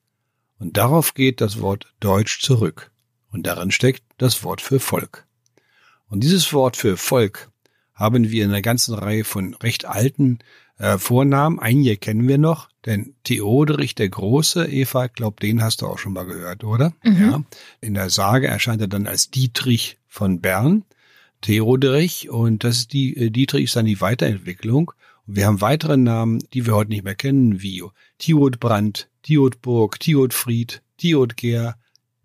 Und 0.59 0.77
darauf 0.77 1.13
geht 1.13 1.41
das 1.41 1.61
Wort 1.61 1.93
Deutsch 1.99 2.41
zurück. 2.41 2.91
Und 3.31 3.45
darin 3.47 3.71
steckt 3.71 4.03
das 4.17 4.43
Wort 4.43 4.61
für 4.61 4.79
Volk. 4.79 5.27
Und 6.07 6.23
dieses 6.23 6.53
Wort 6.53 6.77
für 6.77 6.97
Volk 6.97 7.49
haben 7.93 8.29
wir 8.29 8.43
in 8.43 8.51
einer 8.51 8.61
ganzen 8.61 8.93
Reihe 8.93 9.23
von 9.23 9.53
recht 9.55 9.85
alten 9.85 10.39
äh, 10.77 10.97
Vornamen. 10.97 11.59
Einige 11.59 11.97
kennen 11.97 12.27
wir 12.27 12.37
noch, 12.37 12.69
denn 12.85 13.15
Theoderich 13.23 13.95
der 13.95 14.09
Große, 14.09 14.67
Eva, 14.67 15.07
glaub, 15.07 15.39
den 15.39 15.61
hast 15.61 15.81
du 15.81 15.87
auch 15.87 15.97
schon 15.97 16.13
mal 16.13 16.25
gehört, 16.25 16.63
oder? 16.63 16.93
Mhm. 17.03 17.21
Ja. 17.21 17.43
In 17.81 17.93
der 17.93 18.09
Sage 18.09 18.47
erscheint 18.47 18.81
er 18.81 18.87
dann 18.87 19.07
als 19.07 19.31
Dietrich 19.31 19.97
von 20.07 20.41
Bern, 20.41 20.83
Theoderich, 21.41 22.29
und 22.29 22.63
das 22.63 22.77
ist 22.77 22.93
die, 22.93 23.15
äh, 23.17 23.29
Dietrich 23.29 23.65
ist 23.65 23.75
dann 23.75 23.85
die 23.85 24.01
Weiterentwicklung. 24.01 24.91
Und 25.27 25.35
wir 25.35 25.47
haben 25.47 25.61
weitere 25.61 25.97
Namen, 25.97 26.39
die 26.53 26.65
wir 26.65 26.75
heute 26.75 26.91
nicht 26.91 27.03
mehr 27.03 27.15
kennen, 27.15 27.61
wie 27.61 27.83
Thiodbrand, 28.19 29.09
Thiodburg, 29.23 29.99
Thiodfried, 29.99 30.81
Thiodger, 30.97 31.75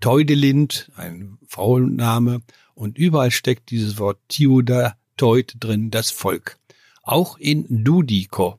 Teudelind, 0.00 0.90
ein 0.97 1.38
Frauenname, 1.47 2.42
und 2.75 2.97
überall 2.97 3.30
steckt 3.30 3.71
dieses 3.71 3.99
Wort 3.99 4.19
Theoda, 4.28 4.97
Teut 5.19 5.54
drin, 5.61 5.90
das 5.90 6.11
Volk. 6.11 6.57
Auch 7.02 7.38
in 7.38 7.85
Dudiko, 7.85 8.59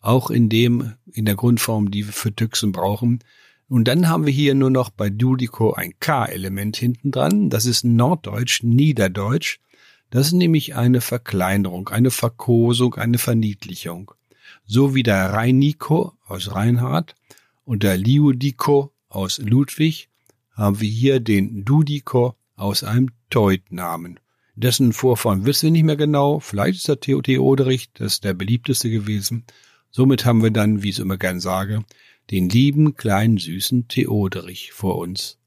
auch 0.00 0.30
in 0.30 0.48
dem, 0.48 0.94
in 1.12 1.24
der 1.24 1.36
Grundform, 1.36 1.90
die 1.90 2.06
wir 2.06 2.12
für 2.12 2.34
Tüxen 2.34 2.72
brauchen. 2.72 3.20
Und 3.68 3.88
dann 3.88 4.08
haben 4.08 4.26
wir 4.26 4.32
hier 4.32 4.54
nur 4.54 4.70
noch 4.70 4.90
bei 4.90 5.10
Dudiko 5.10 5.72
ein 5.72 5.94
K-Element 5.98 6.76
hinten 6.76 7.10
dran. 7.10 7.50
Das 7.50 7.66
ist 7.66 7.84
Norddeutsch, 7.84 8.62
Niederdeutsch. 8.62 9.58
Das 10.10 10.28
ist 10.28 10.32
nämlich 10.34 10.76
eine 10.76 11.00
Verkleinerung, 11.00 11.88
eine 11.88 12.10
Verkosung, 12.10 12.94
eine 12.94 13.18
Verniedlichung. 13.18 14.12
So 14.64 14.94
wie 14.94 15.02
der 15.02 15.32
Reiniko 15.32 16.12
aus 16.26 16.54
Reinhard 16.54 17.14
und 17.64 17.82
der 17.82 17.96
Liudiko 17.96 18.92
aus 19.08 19.38
Ludwig 19.38 20.08
haben 20.52 20.80
wir 20.80 20.88
hier 20.88 21.20
den 21.20 21.64
Dudiko 21.64 22.36
aus 22.54 22.84
einem 22.84 23.10
Teut-Namen. 23.30 24.20
Dessen 24.56 24.92
Vorfahren 24.94 25.44
wissen 25.44 25.66
wir 25.66 25.70
nicht 25.70 25.84
mehr 25.84 25.96
genau. 25.96 26.40
Vielleicht 26.40 26.78
ist 26.78 26.88
der 26.88 26.98
Theo 26.98 27.20
Theoderich, 27.20 27.92
das 27.92 28.14
ist 28.14 28.24
der 28.24 28.34
beliebteste 28.34 28.90
gewesen. 28.90 29.44
Somit 29.90 30.24
haben 30.24 30.42
wir 30.42 30.50
dann, 30.50 30.82
wie 30.82 30.88
ich 30.88 30.96
es 30.96 31.00
immer 31.00 31.18
gern 31.18 31.40
sage, 31.40 31.84
den 32.30 32.48
lieben, 32.48 32.96
kleinen, 32.96 33.38
süßen 33.38 33.88
Theoderich 33.88 34.72
vor 34.72 34.96
uns. 34.98 35.38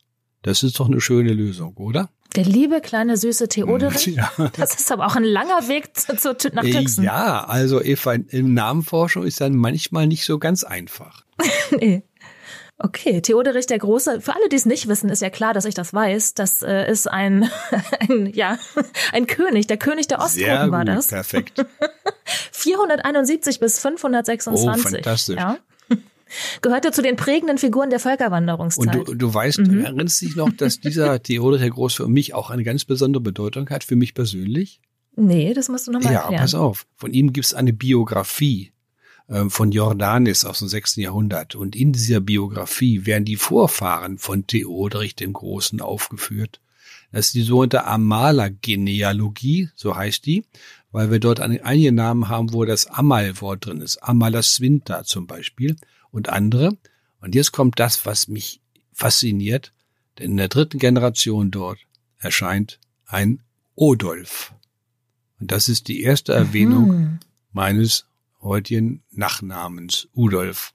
Das 0.43 0.63
ist 0.63 0.79
doch 0.79 0.87
eine 0.87 1.01
schöne 1.01 1.33
Lösung, 1.33 1.75
oder? 1.75 2.09
Der 2.35 2.45
liebe 2.45 2.79
kleine 2.79 3.17
süße 3.17 3.47
Theoderich. 3.47 4.05
Ja. 4.05 4.31
Das 4.55 4.79
ist 4.79 4.91
aber 4.91 5.07
auch 5.07 5.15
ein 5.15 5.23
langer 5.23 5.67
Weg 5.67 5.97
zu, 5.97 6.37
zu, 6.37 6.49
nach 6.53 6.63
Tüxen. 6.63 7.03
Ja, 7.03 7.45
also 7.45 7.81
Eva, 7.81 8.13
in 8.13 8.53
Namenforschung 8.53 9.23
ist 9.23 9.41
dann 9.41 9.55
manchmal 9.55 10.05
nicht 10.05 10.25
so 10.25 10.37
ganz 10.37 10.63
einfach. 10.63 11.25
nee. 11.79 12.03
Okay, 12.81 13.19
Theoderich 13.19 13.65
der 13.67 13.77
Große. 13.77 14.21
Für 14.21 14.33
alle, 14.33 14.47
die 14.47 14.55
es 14.55 14.65
nicht 14.65 14.87
wissen, 14.87 15.09
ist 15.09 15.21
ja 15.21 15.29
klar, 15.29 15.53
dass 15.53 15.65
ich 15.65 15.73
das 15.73 15.93
weiß. 15.93 16.33
Das 16.33 16.61
äh, 16.61 16.89
ist 16.89 17.07
ein, 17.07 17.49
ein, 17.99 18.27
ja, 18.33 18.57
ein 19.11 19.27
König. 19.27 19.67
Der 19.67 19.77
König 19.77 20.07
der 20.07 20.19
Osttropen 20.19 20.71
war 20.71 20.85
das. 20.85 21.07
Perfekt. 21.07 21.65
471 22.51 23.59
bis 23.59 23.79
526. 23.79 24.69
Oh, 24.69 24.89
fantastisch. 24.91 25.35
Ja. 25.35 25.57
Gehörte 26.61 26.91
zu 26.91 27.01
den 27.01 27.15
prägenden 27.15 27.57
Figuren 27.57 27.89
der 27.89 27.99
Völkerwanderungszeit. 27.99 28.95
Und 28.95 29.07
du, 29.07 29.15
du 29.15 29.33
weißt, 29.33 29.59
mhm. 29.59 29.83
erinnerst 29.83 30.21
dich 30.21 30.35
noch, 30.35 30.51
dass 30.51 30.79
dieser 30.79 31.21
Theodor 31.21 31.57
der 31.57 31.71
Große 31.71 32.03
für 32.03 32.07
mich 32.07 32.35
auch 32.35 32.51
eine 32.51 32.63
ganz 32.63 32.85
besondere 32.85 33.21
Bedeutung 33.21 33.67
hat, 33.71 33.83
für 33.83 33.95
mich 33.95 34.13
persönlich? 34.13 34.79
Nee, 35.15 35.53
das 35.55 35.69
musst 35.69 35.87
du 35.87 35.91
nochmal 35.91 36.13
ja, 36.13 36.19
erklären. 36.19 36.35
Ja, 36.35 36.41
pass 36.41 36.53
auf. 36.53 36.85
Von 36.95 37.13
ihm 37.13 37.33
gibt 37.33 37.47
es 37.47 37.55
eine 37.55 37.73
Biografie 37.73 38.71
von 39.49 39.71
Jordanis 39.71 40.43
aus 40.43 40.59
dem 40.59 40.67
6. 40.67 40.97
Jahrhundert. 40.97 41.55
Und 41.55 41.75
in 41.75 41.93
dieser 41.93 42.19
Biografie 42.19 43.05
werden 43.05 43.25
die 43.25 43.35
Vorfahren 43.35 44.17
von 44.17 44.47
Theodorich 44.47 45.15
dem 45.15 45.33
Großen 45.33 45.81
aufgeführt. 45.81 46.59
Das 47.11 47.27
ist 47.27 47.35
die 47.35 47.43
sogenannte 47.43 47.85
Amala-Genealogie, 47.85 49.69
so 49.75 49.95
heißt 49.95 50.25
die, 50.25 50.45
weil 50.91 51.11
wir 51.11 51.19
dort 51.19 51.39
einige 51.39 51.91
Namen 51.91 52.29
haben, 52.29 52.53
wo 52.53 52.65
das 52.65 52.87
Amal-Wort 52.87 53.65
drin 53.65 53.81
ist. 53.81 53.97
Amalaswinta 53.97 55.03
zum 55.03 55.27
Beispiel 55.27 55.75
und 56.11 56.29
andere. 56.29 56.77
Und 57.21 57.35
jetzt 57.35 57.51
kommt 57.51 57.79
das, 57.79 58.05
was 58.05 58.27
mich 58.27 58.61
fasziniert, 58.93 59.73
denn 60.17 60.31
in 60.31 60.37
der 60.37 60.47
dritten 60.47 60.79
Generation 60.79 61.51
dort 61.51 61.79
erscheint 62.17 62.79
ein 63.05 63.41
Odolf. 63.75 64.53
Und 65.39 65.51
das 65.51 65.69
ist 65.69 65.87
die 65.87 66.01
erste 66.01 66.33
Erwähnung 66.33 66.87
mhm. 66.89 67.19
meines 67.53 68.05
heutigen 68.41 69.03
Nachnamens 69.11 70.07
Udolf. 70.13 70.73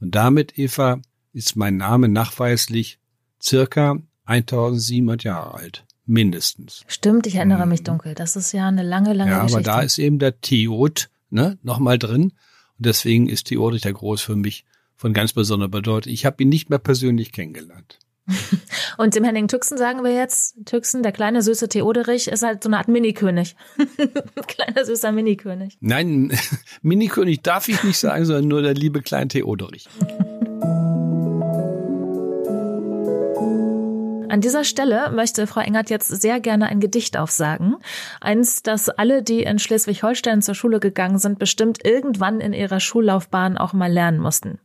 Und 0.00 0.14
damit, 0.14 0.58
Eva, 0.58 1.00
ist 1.32 1.56
mein 1.56 1.76
Name 1.76 2.08
nachweislich 2.08 2.98
circa 3.42 3.98
1700 4.24 5.24
Jahre 5.24 5.54
alt. 5.54 5.84
Mindestens. 6.04 6.84
Stimmt, 6.86 7.26
ich 7.26 7.34
erinnere 7.34 7.64
mhm. 7.64 7.70
mich 7.70 7.82
dunkel. 7.82 8.14
Das 8.14 8.36
ist 8.36 8.52
ja 8.52 8.68
eine 8.68 8.82
lange, 8.82 9.12
lange 9.12 9.30
ja, 9.30 9.42
Geschichte. 9.42 9.62
Ja, 9.62 9.72
aber 9.72 9.80
da 9.80 9.84
ist 9.84 9.98
eben 9.98 10.18
der 10.18 10.40
Theod, 10.40 11.10
ne, 11.30 11.58
nochmal 11.62 11.98
drin. 11.98 12.32
Und 12.78 12.86
deswegen 12.86 13.28
ist 13.28 13.48
Theodorich 13.48 13.82
der 13.82 13.92
Groß 13.92 14.22
für 14.22 14.36
mich 14.36 14.64
von 14.94 15.12
ganz 15.12 15.32
besonderer 15.32 15.68
Bedeutung. 15.68 16.12
Ich 16.12 16.24
habe 16.24 16.42
ihn 16.42 16.48
nicht 16.48 16.70
mehr 16.70 16.78
persönlich 16.78 17.32
kennengelernt. 17.32 17.98
Und 18.98 19.14
dem 19.14 19.24
Henning 19.24 19.48
Tüxen 19.48 19.78
sagen 19.78 20.02
wir 20.02 20.12
jetzt, 20.12 20.56
Tüxen, 20.64 21.02
der 21.02 21.12
kleine 21.12 21.42
süße 21.42 21.68
Theoderich, 21.68 22.28
ist 22.28 22.42
halt 22.42 22.62
so 22.62 22.68
eine 22.68 22.78
Art 22.78 22.88
Minikönig. 22.88 23.56
Kleiner 24.46 24.84
süßer 24.84 25.12
Minikönig. 25.12 25.76
Nein, 25.80 26.36
Minikönig 26.82 27.42
darf 27.42 27.68
ich 27.68 27.82
nicht 27.84 27.98
sagen, 27.98 28.24
sondern 28.24 28.48
nur 28.48 28.62
der 28.62 28.74
liebe 28.74 29.02
kleine 29.02 29.28
Theoderich. 29.28 29.88
An 34.28 34.40
dieser 34.40 34.64
Stelle 34.64 35.10
möchte 35.12 35.46
Frau 35.46 35.60
Engert 35.60 35.88
jetzt 35.88 36.08
sehr 36.08 36.40
gerne 36.40 36.66
ein 36.66 36.80
Gedicht 36.80 37.16
aufsagen. 37.16 37.76
Eins, 38.20 38.62
das 38.62 38.88
alle, 38.88 39.22
die 39.22 39.42
in 39.44 39.58
Schleswig-Holstein 39.58 40.42
zur 40.42 40.54
Schule 40.54 40.80
gegangen 40.80 41.18
sind, 41.18 41.38
bestimmt 41.38 41.84
irgendwann 41.84 42.40
in 42.40 42.52
ihrer 42.52 42.80
Schullaufbahn 42.80 43.56
auch 43.56 43.72
mal 43.72 43.90
lernen 43.90 44.18
mussten. 44.18 44.58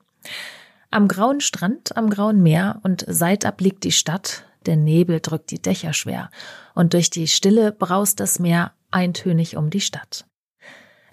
Am 0.93 1.07
grauen 1.07 1.39
Strand, 1.39 1.95
am 1.95 2.09
grauen 2.09 2.43
Meer 2.43 2.81
und 2.83 3.05
seitab 3.07 3.61
liegt 3.61 3.85
die 3.85 3.93
Stadt, 3.93 4.43
der 4.65 4.75
Nebel 4.75 5.21
drückt 5.21 5.49
die 5.51 5.61
Dächer 5.61 5.93
schwer, 5.93 6.29
und 6.75 6.93
durch 6.93 7.09
die 7.09 7.29
Stille 7.29 7.71
braust 7.71 8.19
das 8.19 8.39
Meer 8.39 8.73
eintönig 8.91 9.55
um 9.55 9.69
die 9.69 9.79
Stadt. 9.79 10.25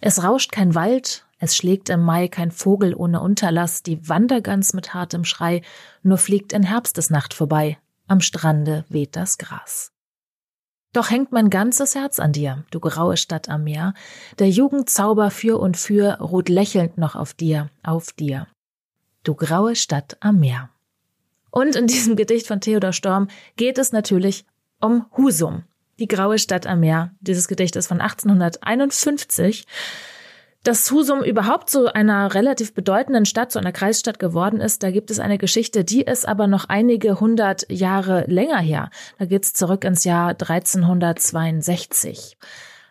Es 0.01 0.25
rauscht 0.25 0.51
kein 0.51 0.75
Wald, 0.75 1.27
es 1.39 1.57
schlägt 1.57 1.91
im 1.91 2.03
Mai 2.03 2.27
kein 2.27 2.51
Vogel 2.51 2.93
ohne 2.93 3.21
Unterlass, 3.21 3.85
die 3.85 4.09
Wandergans 4.09 4.73
mit 4.73 4.95
hartem 4.95 5.25
Schrei, 5.25 5.63
nur 6.03 6.19
fliegt 6.19 6.53
in 6.53 6.65
Herbstesnacht 6.65 7.33
vorbei, 7.33 7.79
am 8.09 8.21
Strande 8.21 8.85
weht 8.89 9.15
das 9.15 9.39
Gras. 9.39 9.93
Doch 10.93 11.09
hängt 11.09 11.31
mein 11.31 11.51
ganzes 11.51 11.95
Herz 11.95 12.19
an 12.19 12.33
dir, 12.33 12.65
du 12.73 12.81
graue 12.81 13.17
Stadt 13.17 13.49
am 13.49 13.63
Meer, 13.63 13.95
der 14.41 14.51
Jugendzauber 14.51 15.31
für 15.31 15.61
und 15.61 15.77
für 15.77 16.19
ruht 16.19 16.49
lächelnd 16.49 16.99
noch 16.99 17.15
auf 17.15 17.33
dir, 17.33 17.71
auf 17.85 18.13
dir 18.13 18.49
du 19.25 19.35
graue 19.35 19.77
Stadt 19.77 20.17
am 20.21 20.41
Meer. 20.41 20.71
Und 21.51 21.77
in 21.77 21.87
diesem 21.87 22.17
Gedicht 22.17 22.47
von 22.47 22.61
Theodor 22.61 22.93
Storm 22.93 23.29
geht 23.57 23.79
es 23.79 23.93
natürlich 23.93 24.45
um 24.81 25.07
Husum, 25.17 25.65
die 25.99 26.09
graue 26.09 26.39
Stadt 26.39 26.67
am 26.67 26.81
Meer. 26.81 27.13
Dieses 27.21 27.49
Gedicht 27.49 27.77
ist 27.77 27.87
von 27.87 28.01
1851. 28.01 29.67
Dass 30.65 30.91
Husum 30.91 31.23
überhaupt 31.23 31.71
zu 31.71 31.95
einer 31.95 32.35
relativ 32.35 32.75
bedeutenden 32.75 33.25
Stadt, 33.25 33.53
zu 33.53 33.59
einer 33.59 33.73
Kreisstadt 33.73 34.19
geworden 34.19 34.61
ist, 34.61 34.83
da 34.83 34.91
gibt 34.91 35.11
es 35.11 35.21
eine 35.21 35.39
Geschichte, 35.39 35.85
die 35.85 36.03
ist 36.03 36.27
aber 36.27 36.47
noch 36.47 36.69
einige 36.69 37.21
hundert 37.21 37.71
Jahre 37.71 38.25
länger 38.27 38.59
her. 38.59 38.91
Da 39.19 39.25
geht's 39.25 39.53
zurück 39.53 39.85
ins 39.85 40.05
Jahr 40.05 40.31
1362. 40.31 42.37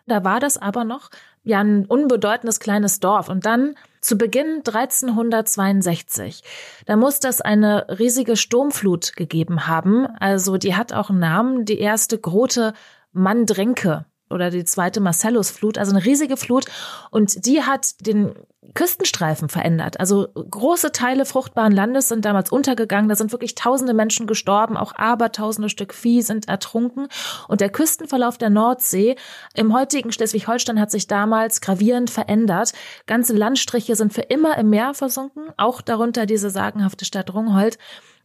Da 0.08 0.24
war 0.24 0.40
das 0.40 0.56
aber 0.56 0.84
noch 0.84 1.10
ja 1.44 1.60
ein 1.60 1.86
unbedeutendes 1.86 2.60
kleines 2.60 3.00
Dorf. 3.00 3.28
Und 3.28 3.46
dann 3.46 3.74
zu 4.00 4.16
Beginn 4.16 4.62
1362, 4.66 6.42
da 6.86 6.96
muss 6.96 7.20
das 7.20 7.40
eine 7.40 7.86
riesige 7.98 8.36
Sturmflut 8.36 9.16
gegeben 9.16 9.66
haben. 9.66 10.06
Also 10.06 10.56
die 10.56 10.74
hat 10.76 10.92
auch 10.92 11.10
einen 11.10 11.20
Namen, 11.20 11.64
die 11.64 11.78
erste 11.78 12.18
Grote 12.18 12.74
Mandränke. 13.12 14.04
Oder 14.30 14.50
die 14.50 14.64
zweite 14.64 15.00
Marcellus-Flut, 15.00 15.78
also 15.78 15.92
eine 15.92 16.04
riesige 16.04 16.36
Flut. 16.36 16.66
Und 17.10 17.46
die 17.46 17.62
hat 17.62 18.06
den 18.06 18.34
Küstenstreifen 18.74 19.48
verändert. 19.48 19.98
Also 19.98 20.28
große 20.34 20.92
Teile 20.92 21.24
fruchtbaren 21.24 21.72
Landes 21.72 22.08
sind 22.08 22.24
damals 22.24 22.50
untergegangen. 22.50 23.08
Da 23.08 23.16
sind 23.16 23.32
wirklich 23.32 23.54
tausende 23.54 23.94
Menschen 23.94 24.26
gestorben. 24.26 24.76
Auch 24.76 24.94
abertausende 24.94 25.68
Stück 25.68 25.94
Vieh 25.94 26.22
sind 26.22 26.48
ertrunken. 26.48 27.08
Und 27.46 27.60
der 27.60 27.70
Küstenverlauf 27.70 28.36
der 28.36 28.50
Nordsee 28.50 29.16
im 29.54 29.72
heutigen 29.72 30.12
Schleswig-Holstein 30.12 30.80
hat 30.80 30.90
sich 30.90 31.06
damals 31.06 31.60
gravierend 31.60 32.10
verändert. 32.10 32.72
Ganze 33.06 33.32
Landstriche 33.32 33.96
sind 33.96 34.12
für 34.12 34.22
immer 34.22 34.58
im 34.58 34.70
Meer 34.70 34.92
versunken. 34.92 35.44
Auch 35.56 35.80
darunter 35.80 36.26
diese 36.26 36.50
sagenhafte 36.50 37.04
Stadt 37.04 37.32
Rungholt. 37.32 37.78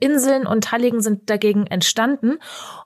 Inseln 0.03 0.45
und 0.45 0.72
Halligen 0.74 1.01
sind 1.01 1.29
dagegen 1.29 1.65
entstanden. 1.65 2.39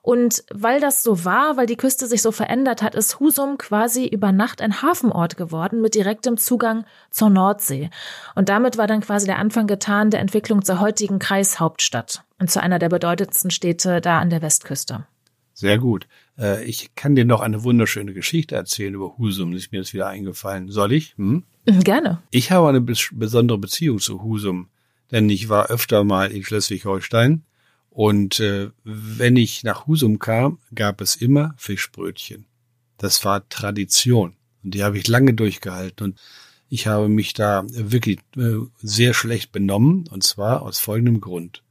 Und 0.04 0.44
weil 0.54 0.80
das 0.80 1.02
so 1.02 1.26
war, 1.26 1.58
weil 1.58 1.66
die 1.66 1.76
Küste 1.76 2.06
sich 2.06 2.22
so 2.22 2.32
verändert 2.32 2.84
hat, 2.84 2.94
ist 2.94 3.20
Husum 3.20 3.58
quasi 3.58 4.06
über 4.06 4.32
Nacht 4.32 4.62
ein 4.62 4.84
Hafenort 4.84 5.36
geworden 5.36 5.82
mit 5.82 5.96
direktem 5.96 6.38
Zugang 6.38 6.86
zur 7.10 7.32
Nordsee. 7.32 7.90
Und 8.36 8.50
damit 8.50 8.78
war 8.78 8.86
dann 8.86 9.02
quasi 9.02 9.26
der 9.26 9.40
Anfang 9.40 9.66
getan 9.66 10.12
der 10.12 10.20
Entwicklung 10.20 10.64
zur 10.64 10.80
heutigen 10.80 11.18
Kreishauptstadt 11.18 12.24
und 12.40 12.52
zu 12.52 12.62
einer 12.62 12.78
der 12.78 12.90
bedeutendsten 12.90 13.50
Städte 13.50 14.00
da 14.00 14.20
an 14.20 14.30
der 14.30 14.44
Westküste. 14.44 15.08
Sehr 15.54 15.80
gut. 15.80 16.08
Äh, 16.38 16.64
ich 16.66 16.94
kann 16.94 17.16
dir 17.16 17.26
noch 17.26 17.42
eine 17.42 17.64
wunderschöne 17.64 18.14
Geschichte 18.14 18.54
erzählen 18.54 18.94
über 18.94 19.18
Husum. 19.18 19.54
Das 19.54 19.64
ist 19.64 19.72
mir 19.72 19.80
jetzt 19.80 19.96
wieder 19.96 20.08
eingefallen. 20.08 20.70
Soll 20.70 20.92
ich? 20.92 21.16
Hm? 21.18 21.46
Gerne. 21.66 22.22
Ich 22.30 22.52
habe 22.52 22.70
eine 22.70 22.82
besondere 22.82 23.58
Beziehung 23.58 23.98
zu 23.98 24.22
Husum 24.22 24.70
denn 25.12 25.30
ich 25.30 25.50
war 25.50 25.68
öfter 25.68 26.04
mal 26.04 26.32
in 26.32 26.44
Schleswig-Holstein 26.44 27.44
und 27.90 28.40
äh, 28.40 28.70
wenn 28.84 29.36
ich 29.36 29.64
nach 29.64 29.88
Husum 29.88 30.20
kam, 30.20 30.60
gab 30.74 31.02
es 31.02 31.16
immer 31.16 31.56
Fischbrötchen. 31.58 32.46
Das 32.98 33.24
war 33.26 33.48
Tradition 33.50 34.36
und 34.64 34.74
die 34.74 34.84
habe 34.84 34.98
ich 34.98 35.08
lange 35.08 35.34
durchgehalten 35.34 36.04
und 36.04 36.20
ich 36.70 36.88
habe 36.88 37.08
mich 37.08 37.34
da 37.34 37.66
wirklich 37.70 38.20
äh, 38.36 38.58
sehr 38.82 39.14
schlecht 39.14 39.52
benommen 39.52 40.08
und 40.08 40.24
zwar 40.24 40.62
aus 40.62 40.80
folgendem 40.80 41.22
Grund. 41.22 41.64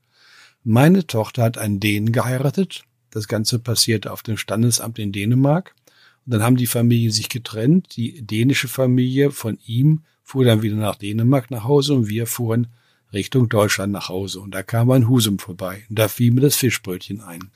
Meine 0.69 1.07
Tochter 1.07 1.45
hat 1.45 1.59
einen 1.59 1.79
Dänen 1.79 2.11
geheiratet. 2.11 2.83
Das 3.11 3.29
Ganze 3.29 3.61
passierte 3.61 4.11
auf 4.11 4.25
dem 4.25 4.37
Standesamt 4.37 4.99
in 4.99 5.13
Dänemark. 5.13 5.77
Und 6.25 6.33
dann 6.33 6.43
haben 6.43 6.57
die 6.57 6.67
Familien 6.67 7.13
sich 7.13 7.29
getrennt. 7.29 7.95
Die 7.97 8.27
dänische 8.27 8.67
Familie 8.67 9.31
von 9.31 9.61
ihm 9.65 10.03
fuhr 10.25 10.45
dann 10.45 10.63
wieder 10.63 10.75
nach 10.75 10.97
Dänemark 10.97 11.53
nach 11.53 11.63
Hause 11.63 11.95
und 11.95 12.09
wir 12.09 12.27
fuhren 12.27 12.67
Richtung 13.13 13.49
Deutschland 13.49 13.93
nach 13.93 14.09
Hause 14.09 14.41
und 14.41 14.55
da 14.55 14.63
kam 14.63 14.91
ein 14.91 15.09
Husum 15.09 15.39
vorbei 15.39 15.85
und 15.89 15.99
da 15.99 16.09
fiel 16.09 16.33
mir 16.33 16.41
das 16.41 16.57
Fischbrötchen 16.57 17.21
ein. 17.21 17.51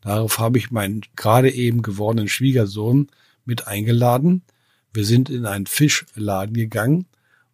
Darauf 0.00 0.38
habe 0.38 0.58
ich 0.58 0.70
meinen 0.70 1.02
gerade 1.16 1.50
eben 1.50 1.82
gewordenen 1.82 2.28
Schwiegersohn 2.28 3.08
mit 3.44 3.66
eingeladen. 3.66 4.42
Wir 4.92 5.04
sind 5.04 5.30
in 5.30 5.46
einen 5.46 5.66
Fischladen 5.66 6.54
gegangen 6.54 7.06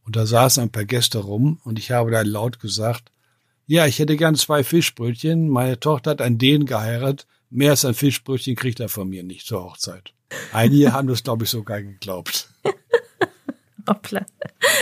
und 0.04 0.16
da 0.16 0.26
saßen 0.26 0.62
ein 0.62 0.70
paar 0.70 0.84
Gäste 0.84 1.18
rum 1.18 1.60
und 1.64 1.78
ich 1.78 1.90
habe 1.90 2.10
dann 2.10 2.26
laut 2.26 2.60
gesagt, 2.60 3.10
ja, 3.66 3.86
ich 3.86 3.98
hätte 3.98 4.16
gern 4.16 4.34
zwei 4.34 4.64
Fischbrötchen. 4.64 5.48
Meine 5.48 5.78
Tochter 5.78 6.10
hat 6.10 6.20
einen 6.20 6.38
Dänen 6.38 6.66
geheiratet. 6.66 7.26
Mehr 7.48 7.70
als 7.70 7.84
ein 7.84 7.94
Fischbrötchen 7.94 8.56
kriegt 8.56 8.80
er 8.80 8.88
von 8.88 9.08
mir 9.08 9.22
nicht 9.22 9.46
zur 9.46 9.64
Hochzeit. 9.64 10.12
Einige 10.52 10.92
haben 10.92 11.08
das, 11.08 11.22
glaube 11.22 11.44
ich, 11.44 11.50
sogar 11.50 11.80
geglaubt. 11.80 12.51
Hoppla. 13.88 14.24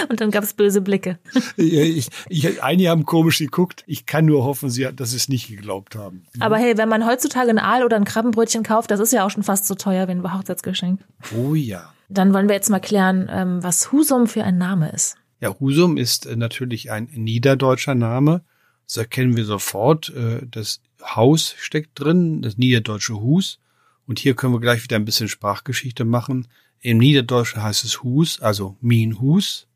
Und 0.08 0.20
dann 0.20 0.30
gab 0.30 0.44
es 0.44 0.54
böse 0.54 0.80
Blicke. 0.80 1.18
Ich, 1.56 2.08
ich, 2.28 2.62
einige 2.62 2.90
haben 2.90 3.04
komisch 3.04 3.38
geguckt. 3.38 3.84
Ich 3.86 4.06
kann 4.06 4.26
nur 4.26 4.44
hoffen, 4.44 4.70
sie, 4.70 4.88
dass 4.92 5.10
sie 5.10 5.16
es 5.16 5.28
nicht 5.28 5.48
geglaubt 5.48 5.96
haben. 5.96 6.24
Aber 6.38 6.56
hey, 6.56 6.76
wenn 6.76 6.88
man 6.88 7.06
heutzutage 7.06 7.50
ein 7.50 7.58
Aal 7.58 7.84
oder 7.84 7.96
ein 7.96 8.04
Krabbenbrötchen 8.04 8.62
kauft, 8.62 8.90
das 8.90 9.00
ist 9.00 9.12
ja 9.12 9.24
auch 9.24 9.30
schon 9.30 9.42
fast 9.42 9.66
so 9.66 9.74
teuer 9.74 10.08
wie 10.08 10.12
ein 10.12 10.22
Hochzeitsgeschenk. 10.22 11.00
Oh 11.36 11.54
ja. 11.54 11.92
Dann 12.08 12.34
wollen 12.34 12.48
wir 12.48 12.54
jetzt 12.54 12.70
mal 12.70 12.80
klären, 12.80 13.28
ähm, 13.30 13.62
was 13.62 13.92
Husum 13.92 14.26
für 14.26 14.44
ein 14.44 14.58
Name 14.58 14.90
ist. 14.90 15.16
Ja, 15.40 15.54
Husum 15.58 15.96
ist 15.96 16.26
äh, 16.26 16.36
natürlich 16.36 16.90
ein 16.90 17.08
niederdeutscher 17.14 17.94
Name. 17.94 18.42
Das 18.86 18.96
erkennen 18.96 19.36
wir 19.36 19.44
sofort. 19.44 20.10
Äh, 20.10 20.46
das 20.50 20.80
Haus 21.02 21.54
steckt 21.58 21.98
drin, 22.00 22.42
das 22.42 22.58
niederdeutsche 22.58 23.14
Hus. 23.14 23.58
Und 24.06 24.18
hier 24.18 24.34
können 24.34 24.52
wir 24.52 24.60
gleich 24.60 24.82
wieder 24.82 24.96
ein 24.96 25.04
bisschen 25.04 25.28
Sprachgeschichte 25.28 26.04
machen. 26.04 26.48
Im 26.80 26.98
Niederdeutschen 26.98 27.62
heißt 27.62 27.84
es 27.84 28.02
Hus, 28.02 28.40
also 28.40 28.76
Min 28.80 29.20
Hus, 29.20 29.66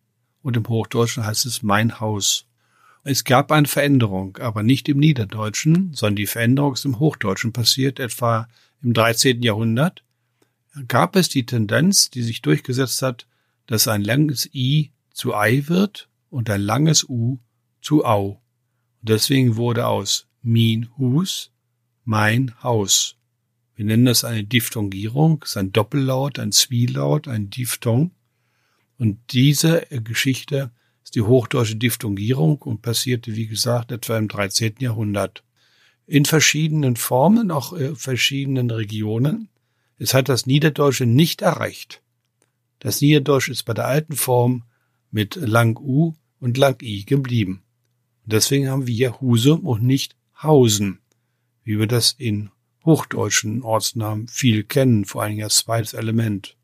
und 0.43 0.57
im 0.57 0.67
Hochdeutschen 0.69 1.25
heißt 1.25 1.47
es 1.47 1.63
mein 1.63 2.01
Haus. 2.01 2.47
Es 3.03 3.25
gab 3.25 3.53
eine 3.53 3.67
Veränderung, 3.67 4.39
aber 4.39 4.63
nicht 4.63 4.89
im 4.89 4.99
Niederdeutschen, 4.99 5.93
sondern 5.93 6.17
die 6.17 6.27
Veränderung 6.27 6.73
ist 6.73 6.87
im 6.87 6.99
Hochdeutschen 6.99 7.53
passiert, 7.53 8.01
etwa 8.01 8.49
im 8.83 8.95
13. 8.95 9.43
Jahrhundert. 9.43 10.03
Gab 10.89 11.15
es 11.17 11.29
die 11.29 11.45
Tendenz, 11.45 12.11
die 12.11 12.23
sich 12.23 12.41
durchgesetzt 12.41 13.03
hat, 13.03 13.27
dass 13.67 13.89
ein 13.89 14.03
langes 14.03 14.49
I 14.55 14.93
zu 15.13 15.35
Ei 15.35 15.65
wird 15.67 16.09
und 16.31 16.49
ein 16.49 16.63
langes 16.63 17.05
U 17.09 17.39
zu 17.83 18.05
Au. 18.05 18.41
Deswegen 19.03 19.57
wurde 19.57 19.87
aus 19.87 20.27
Min 20.43 20.89
Hus 20.97 21.53
mein 22.05 22.55
Haus. 22.63 23.17
Wir 23.77 23.85
nennen 23.85 24.05
das 24.05 24.25
eine 24.25 24.45
Diphthongierung, 24.45 25.41
das 25.41 25.51
ist 25.51 25.57
ein 25.57 25.73
Doppellaut, 25.73 26.39
ein 26.39 26.53
Zwielaut, 26.53 27.27
ein 27.27 27.51
Diphthong. 27.51 28.13
Und 28.99 29.19
diese 29.33 29.87
Geschichte 29.91 30.71
ist 31.03 31.17
die 31.17 31.23
hochdeutsche 31.23 31.77
Diphthongierung 31.77 32.59
und 32.59 32.83
passierte, 32.83 33.35
wie 33.35 33.47
gesagt, 33.47 33.91
etwa 33.91 34.17
im 34.17 34.29
13. 34.29 34.77
Jahrhundert. 34.79 35.43
In 36.07 36.25
verschiedenen 36.25 36.97
Formen, 36.97 37.51
auch 37.51 37.73
in 37.73 37.97
verschiedenen 37.97 38.71
Regionen. 38.71 39.49
Es 39.99 40.15
hat 40.15 40.29
das 40.29 40.47
Niederdeutsche 40.47 41.07
nicht 41.07 41.43
erreicht. 41.43 42.03
Das 42.79 43.01
Niederdeutsche 43.01 43.53
ist 43.53 43.65
bei 43.65 43.75
der 43.75 43.87
alten 43.87 44.15
Form 44.15 44.65
mit 45.11 45.37
lang 45.37 45.79
U 45.79 46.15
und 46.39 46.59
lang 46.59 46.81
I 46.83 47.05
geblieben. 47.05 47.63
Und 48.25 48.33
deswegen 48.33 48.69
haben 48.69 48.87
wir 48.87 48.95
hier 48.95 49.21
Husum 49.21 49.61
und 49.61 49.83
nicht 49.83 50.17
Hausen, 50.43 51.01
wie 51.65 51.79
wir 51.79 51.87
das 51.87 52.13
in 52.13 52.51
hochdeutschen 52.85 53.63
Ortsnamen 53.63 54.29
viel 54.29 54.65
kennen, 54.65 55.05
vor 55.05 55.27
Dingen 55.27 55.43
als 55.43 55.59
zweites 55.59 55.95
Element. 55.95 56.57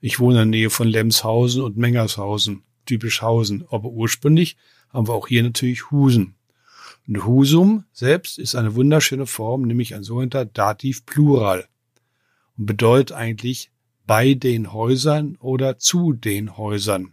Ich 0.00 0.20
wohne 0.20 0.42
in 0.42 0.50
der 0.50 0.58
Nähe 0.58 0.70
von 0.70 0.86
Lemshausen 0.86 1.62
und 1.62 1.76
Mengershausen, 1.76 2.62
typisch 2.86 3.22
Hausen, 3.22 3.64
aber 3.70 3.88
ursprünglich 3.90 4.56
haben 4.90 5.08
wir 5.08 5.14
auch 5.14 5.28
hier 5.28 5.42
natürlich 5.42 5.90
Husen. 5.90 6.36
Und 7.06 7.24
Husum 7.26 7.84
selbst 7.92 8.38
ist 8.38 8.54
eine 8.54 8.74
wunderschöne 8.74 9.26
Form, 9.26 9.62
nämlich 9.62 9.94
ein 9.94 10.04
sogenannter 10.04 10.44
Dativ 10.44 11.04
Plural 11.06 11.66
und 12.56 12.66
bedeutet 12.66 13.12
eigentlich 13.12 13.70
bei 14.06 14.34
den 14.34 14.72
Häusern 14.72 15.36
oder 15.36 15.78
zu 15.78 16.12
den 16.12 16.56
Häusern. 16.56 17.12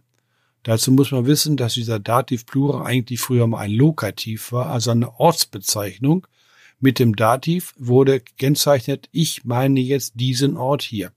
Dazu 0.63 0.91
muss 0.91 1.11
man 1.11 1.25
wissen, 1.25 1.57
dass 1.57 1.73
dieser 1.73 1.99
Dativ 1.99 2.45
Plural 2.45 2.85
eigentlich 2.85 3.19
früher 3.19 3.47
mal 3.47 3.59
ein 3.59 3.71
Lokativ 3.71 4.51
war, 4.51 4.67
also 4.67 4.91
eine 4.91 5.19
Ortsbezeichnung, 5.19 6.27
mit 6.81 6.99
dem 6.99 7.15
Dativ 7.15 7.73
wurde 7.77 8.19
gekennzeichnet, 8.19 9.07
ich 9.11 9.45
meine 9.45 9.79
jetzt 9.79 10.13
diesen 10.19 10.57
Ort 10.57 10.81
hier. 10.81 11.11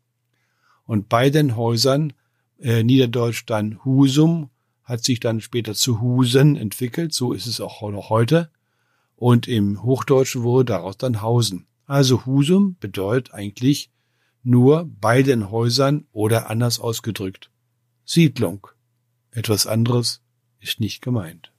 Und 0.87 1.09
bei 1.09 1.31
den 1.31 1.57
Häusern, 1.57 2.13
äh, 2.59 2.85
Niederdeutsch 2.85 3.45
dann 3.47 3.85
Husum, 3.85 4.51
hat 4.85 5.03
sich 5.03 5.19
dann 5.19 5.41
später 5.41 5.75
zu 5.75 6.01
Husen 6.01 6.57
entwickelt, 6.57 7.15
so 7.15 7.33
ist 7.33 7.47
es 7.47 7.61
auch 7.61 7.81
noch 7.91 8.11
heute. 8.11 8.51
Und 9.17 9.49
im 9.49 9.83
Hochdeutschen 9.83 10.43
wurde 10.43 10.67
daraus 10.67 10.99
dann 10.99 11.23
Hausen. 11.23 11.67
Also 11.87 12.27
Husum 12.27 12.77
bedeutet 12.79 13.33
eigentlich 13.33 13.91
nur 14.43 14.89
bei 15.01 15.23
den 15.23 15.51
Häusern 15.51 16.07
oder 16.13 16.51
anders 16.51 16.79
ausgedrückt 16.79 17.51
Siedlung. 18.05 18.67
Etwas 19.31 19.67
anderes 19.67 20.23
ist 20.61 20.81
nicht 20.81 21.01
gemeint. 21.01 21.54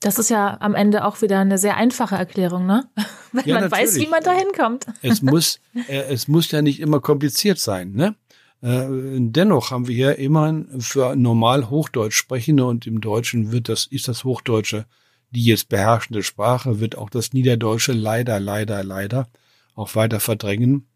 Das 0.00 0.18
ist 0.18 0.28
ja 0.30 0.58
am 0.60 0.74
Ende 0.74 1.04
auch 1.04 1.22
wieder 1.22 1.38
eine 1.38 1.58
sehr 1.58 1.76
einfache 1.76 2.16
Erklärung, 2.16 2.66
ne? 2.66 2.88
Wenn 3.32 3.44
ja, 3.46 3.54
man 3.54 3.64
natürlich. 3.64 3.88
weiß, 3.88 3.96
wie 4.00 4.06
man 4.08 4.22
da 4.22 4.32
hinkommt. 4.32 4.86
Es 5.02 5.22
muss, 5.22 5.60
äh, 5.88 6.04
es 6.10 6.28
muss 6.28 6.50
ja 6.50 6.62
nicht 6.62 6.80
immer 6.80 7.00
kompliziert 7.00 7.58
sein, 7.58 7.92
ne? 7.92 8.14
Äh, 8.62 8.86
dennoch 8.88 9.70
haben 9.70 9.86
wir 9.86 9.94
hier 9.94 10.18
immerhin 10.18 10.80
für 10.80 11.14
normal 11.16 11.70
Hochdeutsch 11.70 12.16
sprechende 12.16 12.64
und 12.64 12.86
im 12.86 13.00
Deutschen 13.00 13.52
wird 13.52 13.68
das, 13.68 13.86
ist 13.86 14.08
das 14.08 14.24
Hochdeutsche 14.24 14.86
die 15.30 15.44
jetzt 15.44 15.68
beherrschende 15.68 16.22
Sprache, 16.22 16.80
wird 16.80 16.96
auch 16.96 17.10
das 17.10 17.32
Niederdeutsche 17.32 17.92
leider, 17.92 18.40
leider, 18.40 18.82
leider 18.84 19.28
auch 19.74 19.94
weiter 19.94 20.20
verdrängen. 20.20 20.86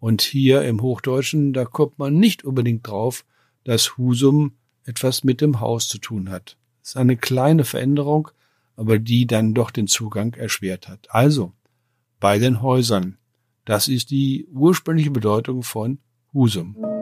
Und 0.00 0.22
hier 0.22 0.62
im 0.62 0.82
Hochdeutschen, 0.82 1.52
da 1.52 1.64
kommt 1.64 1.98
man 1.98 2.14
nicht 2.14 2.44
unbedingt 2.44 2.86
drauf, 2.86 3.24
dass 3.64 3.96
Husum 3.96 4.56
etwas 4.84 5.24
mit 5.24 5.40
dem 5.40 5.60
Haus 5.60 5.88
zu 5.88 5.98
tun 5.98 6.30
hat. 6.30 6.56
Das 6.82 6.90
ist 6.90 6.96
eine 6.96 7.16
kleine 7.16 7.64
Veränderung, 7.64 8.30
aber 8.76 8.98
die 8.98 9.26
dann 9.26 9.54
doch 9.54 9.70
den 9.70 9.86
Zugang 9.86 10.34
erschwert 10.34 10.88
hat. 10.88 11.08
Also, 11.10 11.52
bei 12.20 12.38
den 12.38 12.62
Häusern. 12.62 13.18
Das 13.64 13.88
ist 13.88 14.10
die 14.10 14.46
ursprüngliche 14.52 15.10
Bedeutung 15.10 15.62
von 15.62 15.98
Husum. 16.32 16.95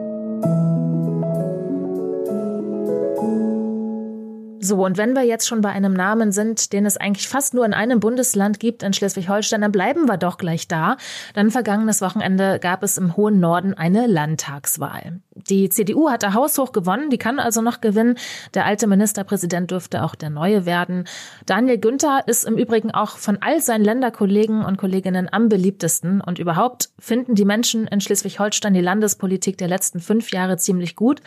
So, 4.65 4.83
und 4.83 4.97
wenn 4.97 5.13
wir 5.13 5.21
jetzt 5.21 5.47
schon 5.47 5.61
bei 5.61 5.69
einem 5.69 5.93
Namen 5.93 6.31
sind, 6.31 6.73
den 6.73 6.87
es 6.87 6.97
eigentlich 6.97 7.27
fast 7.27 7.53
nur 7.53 7.65
in 7.65 7.73
einem 7.73 7.99
Bundesland 7.99 8.59
gibt, 8.59 8.81
in 8.81 8.93
Schleswig-Holstein, 8.93 9.61
dann 9.61 9.71
bleiben 9.71 10.07
wir 10.07 10.17
doch 10.17 10.39
gleich 10.39 10.67
da. 10.67 10.97
Dann 11.35 11.51
vergangenes 11.51 12.01
Wochenende 12.01 12.57
gab 12.59 12.81
es 12.81 12.97
im 12.97 13.15
hohen 13.15 13.39
Norden 13.39 13.75
eine 13.75 14.07
Landtagswahl. 14.07 15.21
Die 15.35 15.69
CDU 15.69 16.09
hatte 16.09 16.33
haushoch 16.33 16.71
gewonnen, 16.71 17.11
die 17.11 17.19
kann 17.19 17.37
also 17.37 17.61
noch 17.61 17.79
gewinnen. 17.79 18.17
Der 18.55 18.65
alte 18.65 18.87
Ministerpräsident 18.87 19.69
dürfte 19.69 20.03
auch 20.03 20.15
der 20.15 20.31
neue 20.31 20.65
werden. 20.65 21.03
Daniel 21.45 21.77
Günther 21.77 22.23
ist 22.25 22.45
im 22.45 22.57
Übrigen 22.57 22.89
auch 22.89 23.17
von 23.17 23.37
all 23.41 23.61
seinen 23.61 23.83
Länderkollegen 23.83 24.65
und 24.65 24.77
Kolleginnen 24.77 25.29
am 25.31 25.47
beliebtesten. 25.47 26.21
Und 26.21 26.39
überhaupt 26.39 26.89
finden 26.97 27.35
die 27.35 27.45
Menschen 27.45 27.85
in 27.85 28.01
Schleswig-Holstein 28.01 28.73
die 28.73 28.81
Landespolitik 28.81 29.59
der 29.59 29.67
letzten 29.67 29.99
fünf 29.99 30.31
Jahre 30.31 30.57
ziemlich 30.57 30.95
gut. 30.95 31.21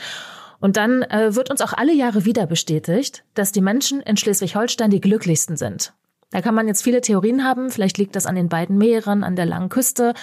Und 0.60 0.76
dann 0.76 1.02
äh, 1.02 1.34
wird 1.34 1.50
uns 1.50 1.60
auch 1.60 1.72
alle 1.72 1.92
Jahre 1.92 2.24
wieder 2.24 2.46
bestätigt, 2.46 3.24
dass 3.34 3.52
die 3.52 3.60
Menschen 3.60 4.00
in 4.00 4.16
Schleswig-Holstein 4.16 4.90
die 4.90 5.00
glücklichsten 5.00 5.56
sind. 5.56 5.92
Da 6.30 6.42
kann 6.42 6.54
man 6.54 6.68
jetzt 6.68 6.82
viele 6.82 7.00
Theorien 7.00 7.44
haben. 7.44 7.70
Vielleicht 7.70 7.96
liegt 7.96 8.16
das 8.16 8.26
an 8.26 8.34
den 8.34 8.48
beiden 8.48 8.76
Meeren, 8.76 9.24
an 9.24 9.36
der 9.36 9.46
langen 9.46 9.68
Küste 9.68 10.14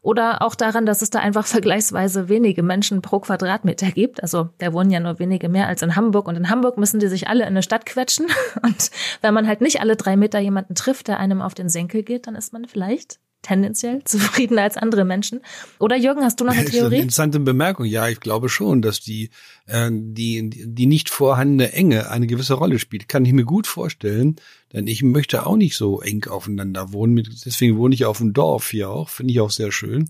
oder 0.00 0.42
auch 0.42 0.54
daran, 0.54 0.86
dass 0.86 1.02
es 1.02 1.10
da 1.10 1.18
einfach 1.18 1.46
vergleichsweise 1.46 2.28
wenige 2.28 2.62
Menschen 2.62 3.02
pro 3.02 3.20
Quadratmeter 3.20 3.90
gibt. 3.90 4.22
Also 4.22 4.50
da 4.58 4.72
wohnen 4.72 4.90
ja 4.90 5.00
nur 5.00 5.18
wenige 5.18 5.48
mehr 5.48 5.66
als 5.66 5.82
in 5.82 5.96
Hamburg 5.96 6.28
und 6.28 6.36
in 6.36 6.50
Hamburg 6.50 6.78
müssen 6.78 7.00
die 7.00 7.08
sich 7.08 7.28
alle 7.28 7.42
in 7.42 7.48
eine 7.48 7.62
Stadt 7.62 7.86
quetschen. 7.86 8.26
Und 8.62 8.90
wenn 9.20 9.34
man 9.34 9.46
halt 9.46 9.60
nicht 9.60 9.80
alle 9.80 9.96
drei 9.96 10.16
Meter 10.16 10.38
jemanden 10.38 10.74
trifft, 10.74 11.08
der 11.08 11.18
einem 11.18 11.42
auf 11.42 11.54
den 11.54 11.68
Senkel 11.68 12.02
geht, 12.02 12.26
dann 12.26 12.34
ist 12.34 12.52
man 12.52 12.66
vielleicht 12.66 13.18
tendenziell 13.48 14.02
zufriedener 14.04 14.62
als 14.62 14.76
andere 14.76 15.04
Menschen. 15.04 15.40
Oder 15.78 15.96
Jürgen, 15.96 16.22
hast 16.22 16.40
du 16.40 16.44
noch 16.44 16.52
eine 16.52 16.64
Theorie? 16.64 16.72
Das 16.72 16.82
ist 16.82 16.86
eine 16.86 17.02
interessante 17.02 17.40
Bemerkung. 17.40 17.86
Ja, 17.86 18.08
ich 18.08 18.20
glaube 18.20 18.48
schon, 18.48 18.82
dass 18.82 19.00
die, 19.00 19.30
äh, 19.66 19.90
die, 19.90 20.50
die 20.50 20.86
nicht 20.86 21.10
vorhandene 21.10 21.72
Enge 21.72 22.10
eine 22.10 22.26
gewisse 22.26 22.54
Rolle 22.54 22.78
spielt. 22.78 23.08
Kann 23.08 23.24
ich 23.24 23.32
mir 23.32 23.44
gut 23.44 23.66
vorstellen, 23.66 24.36
denn 24.72 24.86
ich 24.86 25.02
möchte 25.02 25.46
auch 25.46 25.56
nicht 25.56 25.76
so 25.76 26.00
eng 26.00 26.26
aufeinander 26.28 26.92
wohnen. 26.92 27.16
Deswegen 27.44 27.78
wohne 27.78 27.94
ich 27.94 28.04
auf 28.04 28.18
dem 28.18 28.32
Dorf 28.32 28.70
hier 28.70 28.90
auch. 28.90 29.08
Finde 29.08 29.32
ich 29.32 29.40
auch 29.40 29.50
sehr 29.50 29.72
schön. 29.72 30.08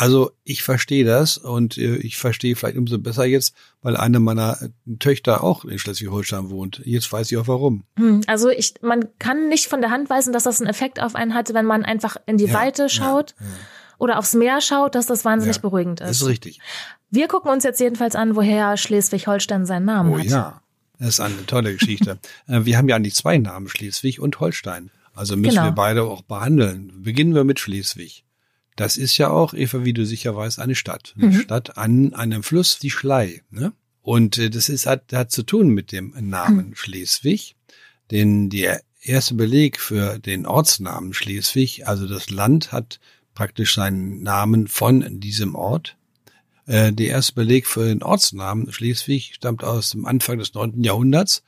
Also 0.00 0.30
ich 0.44 0.62
verstehe 0.62 1.04
das 1.04 1.38
und 1.38 1.76
äh, 1.76 1.96
ich 1.96 2.18
verstehe 2.18 2.54
vielleicht 2.54 2.76
umso 2.76 3.00
besser 3.00 3.24
jetzt, 3.24 3.52
weil 3.82 3.96
eine 3.96 4.20
meiner 4.20 4.56
äh, 4.62 4.96
Töchter 5.00 5.42
auch 5.42 5.64
in 5.64 5.76
Schleswig-Holstein 5.80 6.50
wohnt. 6.50 6.80
Jetzt 6.84 7.12
weiß 7.12 7.32
ich 7.32 7.36
auch 7.36 7.48
warum. 7.48 7.82
Hm, 7.96 8.20
also 8.28 8.48
ich, 8.48 8.74
man 8.80 9.08
kann 9.18 9.48
nicht 9.48 9.66
von 9.66 9.80
der 9.80 9.90
Hand 9.90 10.08
weisen, 10.08 10.32
dass 10.32 10.44
das 10.44 10.60
einen 10.60 10.70
Effekt 10.70 11.02
auf 11.02 11.16
einen 11.16 11.34
hat, 11.34 11.52
wenn 11.52 11.66
man 11.66 11.84
einfach 11.84 12.16
in 12.26 12.36
die 12.36 12.44
ja, 12.44 12.54
Weite 12.54 12.88
schaut. 12.88 13.34
Ja, 13.40 13.46
ja. 13.46 13.52
Oder 13.98 14.18
aufs 14.20 14.34
Meer 14.34 14.60
schaut, 14.60 14.94
dass 14.94 15.06
das 15.06 15.24
wahnsinnig 15.24 15.60
beruhigend 15.60 16.00
ist. 16.00 16.08
Das 16.10 16.22
ist 16.22 16.28
richtig. 16.28 16.60
Wir 17.10 17.26
gucken 17.26 17.50
uns 17.50 17.64
jetzt 17.64 17.80
jedenfalls 17.80 18.14
an, 18.14 18.36
woher 18.36 18.76
Schleswig-Holstein 18.76 19.66
seinen 19.66 19.86
Namen 19.86 20.12
oh, 20.12 20.18
hat. 20.20 20.26
Ja, 20.26 20.62
das 21.00 21.08
ist 21.08 21.20
eine 21.20 21.44
tolle 21.46 21.72
Geschichte. 21.72 22.20
Äh, 22.46 22.64
wir 22.64 22.78
haben 22.78 22.88
ja 22.88 22.94
eigentlich 22.94 23.16
zwei 23.16 23.36
Namen, 23.36 23.68
Schleswig 23.68 24.20
und 24.20 24.38
Holstein. 24.38 24.92
Also 25.12 25.36
müssen 25.36 25.56
genau. 25.56 25.64
wir 25.64 25.72
beide 25.72 26.04
auch 26.04 26.22
behandeln. 26.22 27.02
Beginnen 27.02 27.34
wir 27.34 27.42
mit 27.42 27.58
Schleswig. 27.58 28.24
Das 28.78 28.96
ist 28.96 29.18
ja 29.18 29.30
auch, 29.30 29.54
Eva, 29.54 29.84
wie 29.84 29.92
du 29.92 30.06
sicher 30.06 30.36
weißt, 30.36 30.60
eine 30.60 30.76
Stadt. 30.76 31.12
Eine 31.16 31.26
mhm. 31.26 31.40
Stadt 31.40 31.76
an 31.76 32.14
einem 32.14 32.44
Fluss, 32.44 32.78
die 32.78 32.92
Schlei. 32.92 33.42
Ne? 33.50 33.72
Und 34.02 34.38
äh, 34.38 34.50
das 34.50 34.68
ist, 34.68 34.86
hat, 34.86 35.12
hat 35.12 35.32
zu 35.32 35.42
tun 35.42 35.70
mit 35.70 35.90
dem 35.90 36.14
Namen 36.16 36.68
mhm. 36.68 36.74
Schleswig. 36.76 37.56
Denn 38.12 38.50
der 38.50 38.80
erste 39.02 39.34
Beleg 39.34 39.80
für 39.80 40.20
den 40.20 40.46
Ortsnamen 40.46 41.12
Schleswig, 41.12 41.88
also 41.88 42.06
das 42.06 42.30
Land 42.30 42.70
hat 42.70 43.00
praktisch 43.34 43.74
seinen 43.74 44.22
Namen 44.22 44.68
von 44.68 45.18
diesem 45.18 45.56
Ort. 45.56 45.96
Äh, 46.66 46.92
der 46.92 47.08
erste 47.08 47.32
Beleg 47.32 47.66
für 47.66 47.86
den 47.86 48.04
Ortsnamen 48.04 48.70
Schleswig 48.72 49.34
stammt 49.34 49.64
aus 49.64 49.90
dem 49.90 50.06
Anfang 50.06 50.38
des 50.38 50.54
neunten 50.54 50.84
Jahrhunderts. 50.84 51.42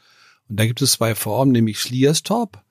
Und 0.49 0.59
da 0.59 0.67
gibt 0.67 0.83
es 0.83 0.91
zwei 0.91 1.15
Formen, 1.15 1.53
nämlich 1.53 1.79
Slierstorp 1.79 2.65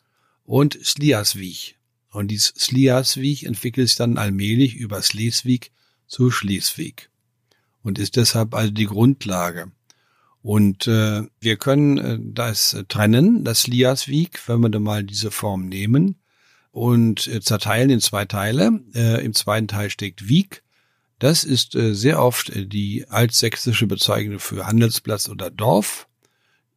und 0.43 0.77
Slierswig. 0.83 1.78
Und 2.11 2.29
dieses 2.29 2.53
Sliaswig 2.57 3.43
entwickelt 3.43 3.87
sich 3.87 3.97
dann 3.97 4.17
allmählich 4.17 4.75
über 4.75 5.01
Schleswig 5.01 5.71
zu 6.07 6.31
Schleswig 6.31 7.09
und 7.83 7.99
ist 7.99 8.15
deshalb 8.15 8.55
also 8.55 8.71
die 8.71 8.85
Grundlage. 8.85 9.71
Und 10.41 10.87
äh, 10.87 11.23
wir 11.39 11.57
können 11.57 11.97
äh, 11.97 12.17
das 12.21 12.75
trennen, 12.87 13.43
das 13.43 13.63
Sliaswig, 13.63 14.39
wenn 14.47 14.61
wir 14.61 14.69
da 14.69 14.79
mal 14.79 15.03
diese 15.03 15.31
Form 15.31 15.67
nehmen 15.67 16.15
und 16.71 17.27
äh, 17.27 17.41
zerteilen 17.41 17.89
in 17.89 17.99
zwei 17.99 18.25
Teile. 18.25 18.79
Äh, 18.95 19.23
Im 19.23 19.33
zweiten 19.33 19.67
Teil 19.67 19.89
steckt 19.89 20.27
Wieg. 20.29 20.63
Das 21.19 21.43
ist 21.43 21.75
äh, 21.75 21.93
sehr 21.93 22.21
oft 22.21 22.49
äh, 22.49 22.65
die 22.65 23.05
altsächsische 23.09 23.85
Bezeichnung 23.85 24.39
für 24.39 24.65
Handelsplatz 24.65 25.27
oder 25.27 25.51
Dorf. 25.51 26.07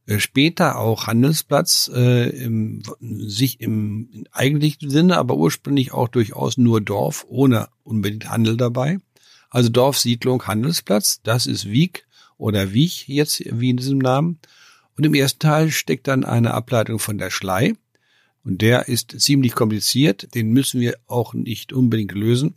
Äh, 0.06 0.18
später 0.18 0.78
auch 0.78 1.06
Handelsplatz 1.06 1.90
äh, 1.94 2.28
im, 2.30 2.82
sich 3.00 3.60
im 3.60 4.26
eigentlichen 4.32 4.90
Sinne, 4.90 5.16
aber 5.16 5.36
ursprünglich 5.36 5.92
auch 5.92 6.08
durchaus 6.08 6.56
nur 6.58 6.80
Dorf 6.80 7.24
ohne 7.28 7.68
unbedingt 7.84 8.28
Handel 8.28 8.56
dabei. 8.56 8.98
Also 9.50 9.68
Dorf, 9.68 9.98
Siedlung, 9.98 10.46
Handelsplatz, 10.46 11.20
das 11.22 11.46
ist 11.46 11.70
Wieg 11.70 12.06
oder 12.36 12.72
Wiech 12.72 13.06
jetzt 13.06 13.42
wie 13.44 13.70
in 13.70 13.76
diesem 13.76 13.98
Namen. 13.98 14.38
Und 14.96 15.04
im 15.04 15.14
ersten 15.14 15.40
Teil 15.40 15.70
steckt 15.70 16.08
dann 16.08 16.24
eine 16.24 16.54
Ableitung 16.54 16.98
von 16.98 17.18
der 17.18 17.30
Schlei. 17.30 17.74
Und 18.44 18.60
der 18.60 18.88
ist 18.88 19.20
ziemlich 19.20 19.54
kompliziert, 19.54 20.34
den 20.34 20.50
müssen 20.50 20.80
wir 20.80 20.96
auch 21.06 21.32
nicht 21.32 21.72
unbedingt 21.72 22.12
lösen, 22.12 22.54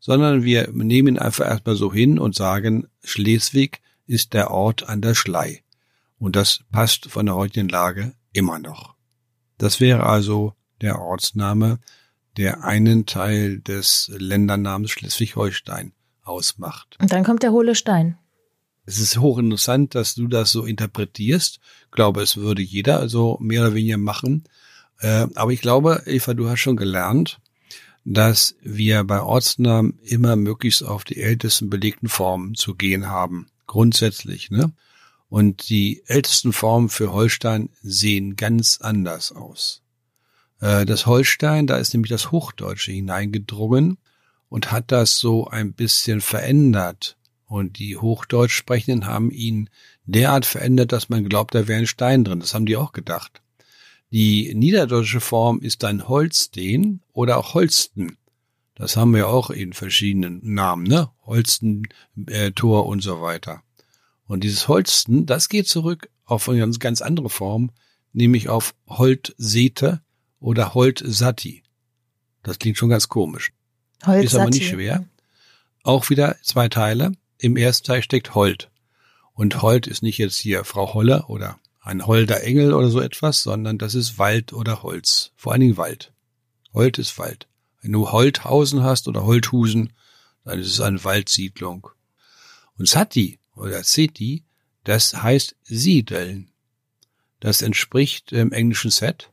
sondern 0.00 0.42
wir 0.42 0.68
nehmen 0.72 1.14
ihn 1.14 1.18
einfach 1.18 1.46
erstmal 1.46 1.76
so 1.76 1.92
hin 1.92 2.18
und 2.18 2.34
sagen, 2.34 2.88
Schleswig 3.04 3.80
ist 4.06 4.32
der 4.32 4.50
Ort 4.50 4.88
an 4.88 5.00
der 5.00 5.14
Schlei. 5.14 5.62
Und 6.18 6.36
das 6.36 6.60
passt 6.70 7.06
von 7.10 7.26
der 7.26 7.36
heutigen 7.36 7.68
Lage 7.68 8.14
immer 8.32 8.58
noch. 8.58 8.94
Das 9.56 9.80
wäre 9.80 10.04
also 10.04 10.54
der 10.80 11.00
Ortsname, 11.00 11.78
der 12.36 12.64
einen 12.64 13.06
Teil 13.06 13.60
des 13.60 14.10
Ländernamens 14.16 14.92
Schleswig-Holstein 14.92 15.92
ausmacht. 16.22 16.96
Und 17.00 17.12
dann 17.12 17.24
kommt 17.24 17.42
der 17.42 17.52
hohle 17.52 17.74
Stein. 17.74 18.16
Es 18.84 19.00
ist 19.00 19.18
hochinteressant, 19.18 19.94
dass 19.94 20.14
du 20.14 20.28
das 20.28 20.50
so 20.50 20.64
interpretierst. 20.64 21.60
Ich 21.86 21.90
glaube, 21.90 22.22
es 22.22 22.36
würde 22.36 22.62
jeder 22.62 23.00
also 23.00 23.36
mehr 23.40 23.62
oder 23.62 23.74
weniger 23.74 23.98
machen. 23.98 24.44
Äh, 25.00 25.26
aber 25.34 25.52
ich 25.52 25.60
glaube, 25.60 26.02
Eva, 26.06 26.34
du 26.34 26.48
hast 26.48 26.60
schon 26.60 26.76
gelernt, 26.76 27.40
dass 28.04 28.54
wir 28.62 29.04
bei 29.04 29.20
Ortsnamen 29.20 29.98
immer 30.02 30.36
möglichst 30.36 30.82
auf 30.82 31.04
die 31.04 31.20
ältesten 31.20 31.68
belegten 31.68 32.08
Formen 32.08 32.54
zu 32.54 32.74
gehen 32.74 33.08
haben. 33.08 33.48
Grundsätzlich, 33.66 34.50
ne? 34.50 34.72
Und 35.28 35.68
die 35.68 36.02
ältesten 36.06 36.52
Formen 36.52 36.88
für 36.88 37.12
Holstein 37.12 37.70
sehen 37.82 38.36
ganz 38.36 38.78
anders 38.80 39.32
aus. 39.32 39.82
Äh, 40.60 40.86
das 40.86 41.06
Holstein, 41.06 41.66
da 41.66 41.76
ist 41.76 41.92
nämlich 41.92 42.10
das 42.10 42.30
Hochdeutsche 42.30 42.92
hineingedrungen 42.92 43.98
und 44.48 44.72
hat 44.72 44.90
das 44.90 45.18
so 45.18 45.46
ein 45.46 45.72
bisschen 45.72 46.20
verändert. 46.20 47.16
Und 47.46 47.78
die 47.78 47.96
Hochdeutsch 47.96 48.52
sprechenden 48.52 49.06
haben 49.06 49.30
ihn 49.30 49.70
derart 50.04 50.46
verändert, 50.46 50.92
dass 50.92 51.08
man 51.08 51.28
glaubt, 51.28 51.54
da 51.54 51.66
wäre 51.66 51.80
ein 51.80 51.86
Stein 51.86 52.24
drin. 52.24 52.40
Das 52.40 52.54
haben 52.54 52.66
die 52.66 52.76
auch 52.76 52.92
gedacht. 52.92 53.42
Die 54.10 54.54
niederdeutsche 54.54 55.20
Form 55.20 55.60
ist 55.60 55.84
ein 55.84 56.08
Holsten 56.08 57.02
oder 57.12 57.38
auch 57.38 57.54
Holsten. 57.54 58.16
Das 58.74 58.96
haben 58.96 59.14
wir 59.14 59.28
auch 59.28 59.50
in 59.50 59.72
verschiedenen 59.72 60.40
Namen, 60.54 60.84
ne? 60.84 61.10
Holsten, 61.26 61.88
äh, 62.26 62.52
Tor 62.52 62.86
und 62.86 63.00
so 63.02 63.20
weiter. 63.20 63.62
Und 64.28 64.44
dieses 64.44 64.68
Holsten, 64.68 65.26
das 65.26 65.48
geht 65.48 65.66
zurück 65.66 66.10
auf 66.24 66.48
eine 66.48 66.60
ganz, 66.60 66.78
ganz 66.78 67.02
andere 67.02 67.30
Form, 67.30 67.70
nämlich 68.12 68.48
auf 68.48 68.74
Holtsete 68.86 70.02
oder 70.38 70.74
Holtsati. 70.74 71.64
Das 72.42 72.58
klingt 72.58 72.76
schon 72.76 72.90
ganz 72.90 73.08
komisch. 73.08 73.52
Holtsati. 74.04 74.24
Ist 74.26 74.34
aber 74.36 74.50
nicht 74.50 74.68
schwer. 74.68 75.04
Auch 75.82 76.10
wieder 76.10 76.36
zwei 76.42 76.68
Teile. 76.68 77.12
Im 77.38 77.56
ersten 77.56 77.86
Teil 77.86 78.02
steckt 78.02 78.34
Holt. 78.34 78.70
Und 79.32 79.62
Holt 79.62 79.86
ist 79.86 80.02
nicht 80.02 80.18
jetzt 80.18 80.36
hier 80.36 80.64
Frau 80.64 80.92
Holle 80.94 81.24
oder 81.28 81.58
ein 81.80 82.06
holder 82.06 82.42
Engel 82.42 82.74
oder 82.74 82.90
so 82.90 83.00
etwas, 83.00 83.42
sondern 83.42 83.78
das 83.78 83.94
ist 83.94 84.18
Wald 84.18 84.52
oder 84.52 84.82
Holz. 84.82 85.32
Vor 85.36 85.52
allen 85.52 85.62
Dingen 85.62 85.76
Wald. 85.78 86.12
Holt 86.74 86.98
ist 86.98 87.18
Wald. 87.18 87.48
Wenn 87.80 87.92
du 87.92 88.10
Holthausen 88.10 88.82
hast 88.82 89.08
oder 89.08 89.24
Holthusen, 89.24 89.94
dann 90.44 90.58
ist 90.58 90.66
es 90.66 90.80
eine 90.80 91.02
Waldsiedlung. 91.02 91.88
Und 92.76 92.88
Sati 92.88 93.37
oder 93.58 93.84
City, 93.84 94.44
das 94.84 95.22
heißt 95.22 95.56
siedeln. 95.64 96.50
Das 97.40 97.62
entspricht 97.62 98.30
dem 98.30 98.52
englischen 98.52 98.90
Set. 98.90 99.30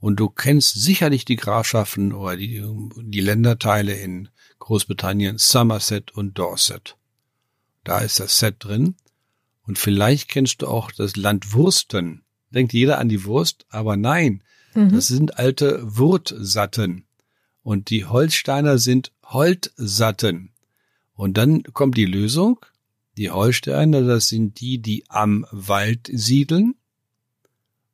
Und 0.00 0.16
du 0.16 0.28
kennst 0.28 0.74
sicherlich 0.74 1.24
die 1.24 1.36
Grafschaften 1.36 2.12
oder 2.12 2.36
die, 2.36 2.62
die 2.96 3.20
Länderteile 3.20 3.94
in 3.94 4.28
Großbritannien, 4.58 5.38
Somerset 5.38 6.10
und 6.12 6.38
Dorset. 6.38 6.96
Da 7.84 8.00
ist 8.00 8.20
das 8.20 8.38
Set 8.38 8.56
drin. 8.58 8.96
Und 9.64 9.78
vielleicht 9.78 10.28
kennst 10.28 10.62
du 10.62 10.66
auch 10.66 10.90
das 10.90 11.16
Land 11.16 11.52
Wursten. 11.52 12.24
Denkt 12.50 12.72
jeder 12.72 12.98
an 12.98 13.08
die 13.08 13.24
Wurst, 13.24 13.64
aber 13.70 13.96
nein, 13.96 14.42
mhm. 14.74 14.92
das 14.92 15.06
sind 15.06 15.38
alte 15.38 15.80
Wurtsatten. 15.82 17.04
Und 17.62 17.90
die 17.90 18.04
Holsteiner 18.04 18.78
sind 18.78 19.12
Holtsatten. 19.24 20.50
Und 21.14 21.36
dann 21.36 21.62
kommt 21.62 21.96
die 21.96 22.06
Lösung. 22.06 22.58
Die 23.16 23.30
Holsteiner, 23.30 24.02
das 24.02 24.28
sind 24.28 24.60
die, 24.60 24.78
die 24.78 25.04
am 25.08 25.46
Wald 25.50 26.10
siedeln. 26.12 26.74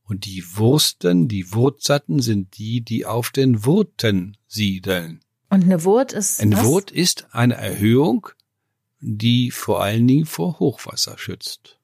Und 0.05 0.25
die 0.25 0.45
Wursten, 0.57 1.29
die 1.29 1.53
Wurzatten 1.53 2.21
sind 2.21 2.57
die, 2.57 2.81
die 2.81 3.05
auf 3.05 3.31
den 3.31 3.65
Wurten 3.65 4.37
siedeln. 4.47 5.21
Und 5.51 5.65
eine 5.65 5.85
Wurt 5.85 6.13
ist 6.13 6.41
Ein 6.41 6.53
was? 6.53 6.65
Wurt 6.65 6.91
ist 6.91 7.27
eine 7.33 7.57
Erhöhung, 7.57 8.29
die 9.01 9.51
vor 9.51 9.83
allen 9.83 10.07
Dingen 10.07 10.27
vor 10.27 10.59
Hochwasser 10.61 11.19
schützt. 11.19 11.79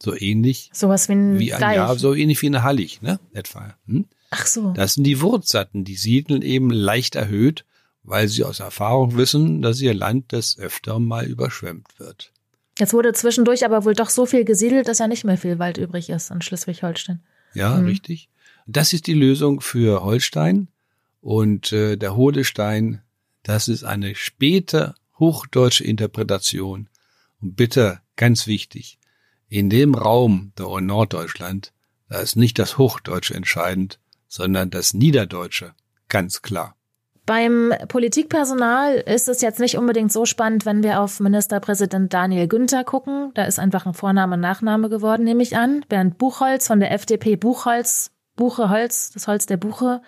So 0.00 0.14
ähnlich 0.14 0.70
Sowas 0.72 1.08
wie 1.08 1.12
ein 1.14 1.38
wie 1.38 1.52
ein 1.52 1.60
Deich. 1.60 1.76
ja, 1.76 1.94
so 1.96 2.14
ähnlich 2.14 2.40
wie 2.42 2.46
eine 2.46 2.62
Hallig, 2.62 3.02
ne? 3.02 3.18
Etwa. 3.32 3.74
Hm? 3.86 4.06
Ach 4.30 4.46
so. 4.46 4.72
Das 4.72 4.94
sind 4.94 5.04
die 5.04 5.20
Wurzatten, 5.20 5.84
die 5.84 5.96
siedeln 5.96 6.42
eben 6.42 6.70
leicht 6.70 7.16
erhöht, 7.16 7.64
weil 8.04 8.28
sie 8.28 8.44
aus 8.44 8.60
Erfahrung 8.60 9.16
wissen, 9.16 9.62
dass 9.62 9.80
ihr 9.80 9.94
Land 9.94 10.32
des 10.32 10.58
Öfteren 10.58 11.04
mal 11.04 11.26
überschwemmt 11.26 11.98
wird. 11.98 12.32
Jetzt 12.78 12.92
wurde 12.92 13.12
zwischendurch 13.12 13.64
aber 13.64 13.84
wohl 13.84 13.94
doch 13.94 14.08
so 14.10 14.24
viel 14.24 14.44
gesiedelt, 14.44 14.86
dass 14.88 14.98
ja 14.98 15.08
nicht 15.08 15.24
mehr 15.24 15.36
viel 15.36 15.58
Wald 15.58 15.78
übrig 15.78 16.08
ist 16.10 16.30
in 16.30 16.40
Schleswig-Holstein. 16.42 17.20
Ja, 17.54 17.76
Mhm. 17.76 17.86
richtig. 17.86 18.28
Das 18.66 18.92
ist 18.92 19.06
die 19.06 19.14
Lösung 19.14 19.60
für 19.60 20.02
Holstein 20.04 20.68
und 21.20 21.72
äh, 21.72 21.96
der 21.96 22.14
Hodestein, 22.16 23.02
das 23.42 23.66
ist 23.68 23.82
eine 23.84 24.14
späte 24.14 24.94
hochdeutsche 25.18 25.84
Interpretation. 25.84 26.88
Und 27.40 27.56
bitte, 27.56 28.00
ganz 28.16 28.46
wichtig, 28.46 28.98
in 29.48 29.70
dem 29.70 29.94
Raum 29.94 30.52
in 30.58 30.86
Norddeutschland, 30.86 31.72
da 32.08 32.20
ist 32.20 32.36
nicht 32.36 32.58
das 32.58 32.78
Hochdeutsche 32.78 33.34
entscheidend, 33.34 33.98
sondern 34.28 34.70
das 34.70 34.94
Niederdeutsche, 34.94 35.74
ganz 36.08 36.42
klar. 36.42 36.76
Beim 37.28 37.74
Politikpersonal 37.88 38.94
ist 38.94 39.28
es 39.28 39.42
jetzt 39.42 39.60
nicht 39.60 39.76
unbedingt 39.76 40.10
so 40.10 40.24
spannend, 40.24 40.64
wenn 40.64 40.82
wir 40.82 40.98
auf 41.02 41.20
Ministerpräsident 41.20 42.14
Daniel 42.14 42.48
Günther 42.48 42.84
gucken. 42.84 43.32
Da 43.34 43.44
ist 43.44 43.58
einfach 43.58 43.84
ein 43.84 43.92
Vorname 43.92 44.36
und 44.36 44.40
Nachname 44.40 44.88
geworden, 44.88 45.24
nehme 45.24 45.42
ich 45.42 45.54
an. 45.54 45.84
Bernd 45.90 46.16
Buchholz 46.16 46.66
von 46.66 46.80
der 46.80 46.90
FDP 46.90 47.36
Buchholz, 47.36 48.12
Buche 48.34 48.70
Holz, 48.70 49.10
das 49.12 49.28
Holz 49.28 49.44
der 49.44 49.58
Buche, 49.58 50.00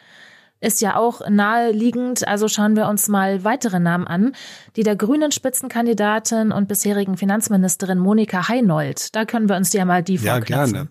ist 0.60 0.80
ja 0.80 0.96
auch 0.96 1.20
naheliegend. 1.28 2.26
Also 2.26 2.48
schauen 2.48 2.74
wir 2.74 2.88
uns 2.88 3.06
mal 3.08 3.44
weitere 3.44 3.80
Namen 3.80 4.06
an. 4.06 4.32
Die 4.76 4.82
der 4.82 4.96
grünen 4.96 5.30
Spitzenkandidatin 5.30 6.52
und 6.52 6.68
bisherigen 6.68 7.18
Finanzministerin 7.18 7.98
Monika 7.98 8.48
Heinold. 8.48 9.14
Da 9.14 9.26
können 9.26 9.46
wir 9.50 9.56
uns 9.56 9.74
ja 9.74 9.84
mal 9.84 10.02
die 10.02 10.14
Ja, 10.16 10.36
vorknöpfen. 10.36 10.72
gerne. 10.72 10.88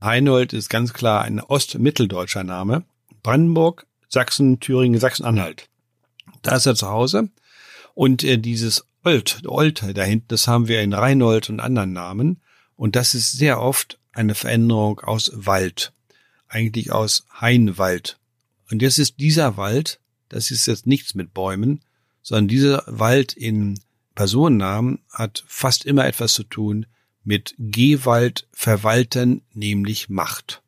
Heinold 0.00 0.52
ist 0.52 0.68
ganz 0.70 0.92
klar 0.92 1.22
ein 1.22 1.40
ostmitteldeutscher 1.40 2.44
Name. 2.44 2.84
Brandenburg, 3.24 3.84
Sachsen, 4.08 4.60
Thüringen, 4.60 5.00
Sachsen-Anhalt. 5.00 5.68
Da 6.42 6.56
ist 6.56 6.66
er 6.66 6.74
zu 6.74 6.88
Hause. 6.88 7.30
Und 7.94 8.24
äh, 8.24 8.38
dieses 8.38 8.86
Old, 9.04 9.42
Old 9.46 9.82
da 9.94 10.02
hinten, 10.02 10.28
das 10.28 10.48
haben 10.48 10.68
wir 10.68 10.82
in 10.82 10.92
Reinhold 10.92 11.50
und 11.50 11.60
anderen 11.60 11.92
Namen. 11.92 12.40
Und 12.76 12.96
das 12.96 13.14
ist 13.14 13.32
sehr 13.32 13.60
oft 13.60 13.98
eine 14.12 14.34
Veränderung 14.34 15.00
aus 15.00 15.30
Wald. 15.34 15.92
Eigentlich 16.48 16.92
aus 16.92 17.26
Hainwald. 17.40 18.18
Und 18.70 18.82
jetzt 18.82 18.98
ist 18.98 19.18
dieser 19.18 19.56
Wald, 19.56 20.00
das 20.28 20.50
ist 20.50 20.66
jetzt 20.66 20.86
nichts 20.86 21.14
mit 21.14 21.34
Bäumen, 21.34 21.80
sondern 22.22 22.48
dieser 22.48 22.84
Wald 22.86 23.32
in 23.32 23.78
Personennamen 24.14 25.00
hat 25.10 25.44
fast 25.46 25.84
immer 25.84 26.06
etwas 26.06 26.34
zu 26.34 26.44
tun 26.44 26.86
mit 27.24 27.54
Gehwald 27.58 28.48
verwalten, 28.52 29.42
nämlich 29.52 30.08
Macht. 30.08 30.62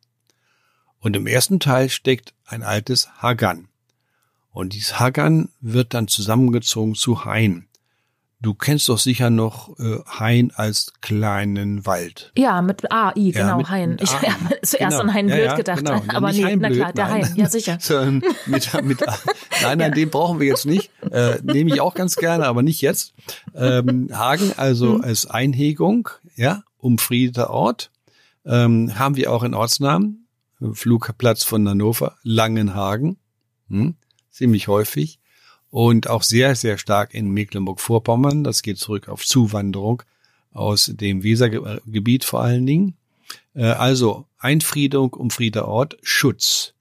Und 0.99 1.15
im 1.15 1.27
ersten 1.27 1.59
Teil 1.59 1.89
steckt 1.89 2.33
ein 2.45 2.63
altes 2.63 3.09
Hagan. 3.21 3.67
Und 4.55 4.73
dieses 4.73 4.99
Hagan 4.99 5.49
wird 5.59 5.93
dann 5.93 6.07
zusammengezogen 6.07 6.95
zu 6.95 7.25
Hain. 7.25 7.67
Du 8.41 8.53
kennst 8.53 8.87
doch 8.89 8.97
sicher 8.99 9.29
noch 9.29 9.77
äh, 9.79 9.97
Hain 10.19 10.51
als 10.55 10.93
kleinen 11.01 11.85
Wald. 11.85 12.31
Ja, 12.37 12.61
mit 12.61 12.89
AI, 12.89 13.11
Ja, 13.17 13.31
genau, 13.31 13.57
mit- 13.57 13.89
mit 13.89 14.01
Ich 14.01 14.13
habe 14.13 14.59
zuerst 14.61 14.79
Genau. 14.97 14.99
an 15.01 15.13
Hein 15.13 15.27
Ja, 15.27 15.35
Blöd 15.35 15.55
gedacht, 15.57 15.77
genau. 15.79 16.01
Aber 16.07 16.31
nee, 16.31 16.43
Hein 16.45 16.59
na 16.61 16.67
Blöd, 16.69 16.79
klar, 16.79 16.93
der 16.93 17.07
nein. 17.07 17.25
Hein, 17.25 17.33
ja 17.35 17.49
sicher. 17.49 17.77
Mit, 18.45 18.83
mit, 18.83 19.03
nein, 19.61 19.77
nein, 19.77 19.91
den 19.93 20.09
brauchen 20.09 20.39
wir 20.39 20.47
jetzt 20.47 20.65
nicht. 20.65 20.89
Äh, 21.11 21.39
nehme 21.43 21.73
ich 21.73 21.81
auch 21.81 21.93
ganz 21.93 22.15
gerne, 22.15 22.45
aber 22.45 22.61
nicht 22.63 22.81
jetzt. 22.81 23.13
Ähm, 23.55 24.09
Hagen 24.13 24.53
also 24.55 24.95
Hm. 24.95 25.01
als 25.03 25.25
Einhegung, 25.25 26.07
ja, 26.37 26.63
umfriedeter 26.77 27.49
Ort. 27.49 27.91
Ähm, 28.45 28.97
haben 28.97 29.15
wir 29.17 29.31
auch 29.33 29.43
in 29.43 29.53
Ortsnamen. 29.53 30.27
Flugplatz 30.71 31.43
von 31.43 31.67
Hannover, 31.67 32.15
Langenhagen. 32.23 33.17
Hm, 33.69 33.95
ziemlich 34.35 34.67
häufig. 34.67 35.19
Und 35.69 36.07
auch 36.09 36.23
sehr, 36.23 36.55
sehr 36.55 36.77
stark 36.77 37.13
in 37.13 37.31
Mecklenburg-Vorpommern. 37.31 38.43
Das 38.43 38.61
geht 38.61 38.77
zurück 38.77 39.09
auf 39.09 39.25
Zuwanderung 39.25 40.03
aus 40.51 40.91
dem 40.93 41.23
Wesergebiet 41.23 42.23
vor 42.23 42.41
allen 42.41 42.65
Dingen. 42.65 42.95
Äh, 43.53 43.65
Also 43.65 44.25
Einfriedung, 44.37 45.13
umfriedeter 45.13 45.67
Ort, 45.67 45.97
Schutz. 46.01 46.73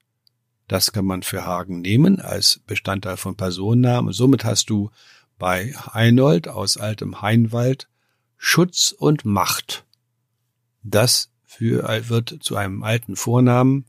Das 0.68 0.92
kann 0.92 1.04
man 1.04 1.22
für 1.22 1.44
Hagen 1.44 1.80
nehmen 1.80 2.20
als 2.20 2.60
Bestandteil 2.66 3.16
von 3.16 3.36
Personennamen. 3.36 4.12
Somit 4.12 4.44
hast 4.44 4.70
du 4.70 4.90
bei 5.38 5.72
Heinold 5.92 6.48
aus 6.48 6.76
altem 6.76 7.20
Heinwald 7.20 7.88
Schutz 8.36 8.94
und 8.96 9.24
Macht. 9.24 9.84
Das 10.82 11.30
für, 11.44 12.08
wird 12.08 12.38
zu 12.40 12.56
einem 12.56 12.82
alten 12.82 13.16
Vornamen. 13.16 13.86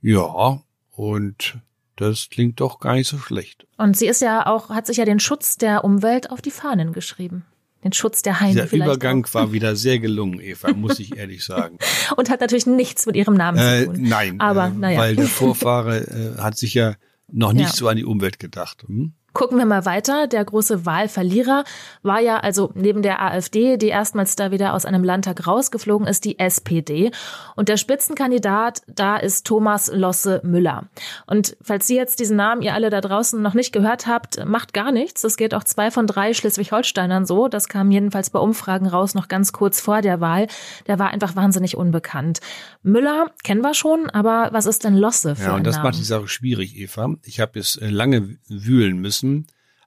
Ja, 0.00 0.62
und 0.92 1.58
das 2.00 2.28
klingt 2.30 2.60
doch 2.60 2.80
gar 2.80 2.94
nicht 2.94 3.08
so 3.08 3.18
schlecht. 3.18 3.66
Und 3.76 3.96
sie 3.96 4.06
ist 4.06 4.22
ja 4.22 4.46
auch, 4.46 4.70
hat 4.70 4.86
sich 4.86 4.96
ja 4.98 5.04
den 5.04 5.20
Schutz 5.20 5.56
der 5.58 5.84
Umwelt 5.84 6.30
auf 6.30 6.40
die 6.42 6.50
Fahnen 6.50 6.92
geschrieben. 6.92 7.44
Den 7.84 7.92
Schutz 7.92 8.22
der 8.22 8.40
Heine 8.40 8.52
Dieser 8.54 8.66
vielleicht. 8.66 8.88
Übergang 8.90 9.24
auch. 9.24 9.34
war 9.34 9.52
wieder 9.52 9.76
sehr 9.76 9.98
gelungen, 10.00 10.40
Eva, 10.42 10.72
muss 10.72 10.98
ich 10.98 11.16
ehrlich 11.16 11.44
sagen. 11.44 11.78
Und 12.16 12.28
hat 12.30 12.40
natürlich 12.40 12.66
nichts 12.66 13.06
mit 13.06 13.14
ihrem 13.16 13.34
Namen 13.34 13.58
Äh, 13.58 13.84
zu 13.86 13.92
tun. 13.92 14.02
nein, 14.02 14.40
Aber, 14.40 14.66
äh, 14.66 14.70
naja. 14.70 14.98
weil 14.98 15.14
der 15.16 15.26
Vorfahre 15.28 15.98
äh, 16.36 16.40
hat 16.40 16.56
sich 16.58 16.74
ja 16.74 16.94
noch 17.30 17.52
nicht 17.52 17.68
Ja. 17.70 17.72
so 17.76 17.86
an 17.88 17.96
die 17.96 18.04
Umwelt 18.04 18.38
gedacht. 18.40 18.82
Hm? 18.86 19.12
Gucken 19.38 19.56
wir 19.56 19.66
mal 19.66 19.84
weiter. 19.84 20.26
Der 20.26 20.44
große 20.44 20.84
Wahlverlierer 20.84 21.62
war 22.02 22.18
ja 22.18 22.40
also 22.40 22.72
neben 22.74 23.02
der 23.02 23.22
AfD, 23.22 23.76
die 23.76 23.86
erstmals 23.86 24.34
da 24.34 24.50
wieder 24.50 24.74
aus 24.74 24.84
einem 24.84 25.04
Landtag 25.04 25.46
rausgeflogen 25.46 26.08
ist, 26.08 26.24
die 26.24 26.40
SPD. 26.40 27.12
Und 27.54 27.68
der 27.68 27.76
Spitzenkandidat 27.76 28.82
da 28.88 29.16
ist 29.16 29.46
Thomas 29.46 29.92
Losse 29.94 30.40
Müller. 30.42 30.88
Und 31.28 31.56
falls 31.62 31.86
Sie 31.86 31.94
jetzt 31.94 32.18
diesen 32.18 32.36
Namen, 32.36 32.62
ihr 32.62 32.74
alle 32.74 32.90
da 32.90 33.00
draußen 33.00 33.40
noch 33.40 33.54
nicht 33.54 33.70
gehört 33.72 34.08
habt, 34.08 34.44
macht 34.44 34.74
gar 34.74 34.90
nichts. 34.90 35.22
Das 35.22 35.36
geht 35.36 35.54
auch 35.54 35.62
zwei 35.62 35.92
von 35.92 36.08
drei 36.08 36.34
Schleswig-Holsteinern 36.34 37.24
so. 37.24 37.46
Das 37.46 37.68
kam 37.68 37.92
jedenfalls 37.92 38.30
bei 38.30 38.40
Umfragen 38.40 38.88
raus, 38.88 39.14
noch 39.14 39.28
ganz 39.28 39.52
kurz 39.52 39.80
vor 39.80 40.02
der 40.02 40.20
Wahl. 40.20 40.48
Der 40.88 40.98
war 40.98 41.10
einfach 41.10 41.36
wahnsinnig 41.36 41.76
unbekannt. 41.76 42.40
Müller 42.82 43.30
kennen 43.44 43.60
wir 43.60 43.74
schon, 43.74 44.10
aber 44.10 44.48
was 44.50 44.66
ist 44.66 44.82
denn 44.82 44.96
Losse 44.96 45.36
für 45.36 45.44
Ja, 45.44 45.54
und 45.54 45.64
das 45.64 45.76
Name? 45.76 45.90
macht 45.90 45.98
die 46.00 46.04
Sache 46.04 46.26
schwierig, 46.26 46.76
Eva. 46.76 47.14
Ich 47.22 47.38
habe 47.38 47.60
es 47.60 47.76
äh, 47.76 47.88
lange 47.88 48.36
wühlen 48.48 48.98
müssen. 48.98 49.27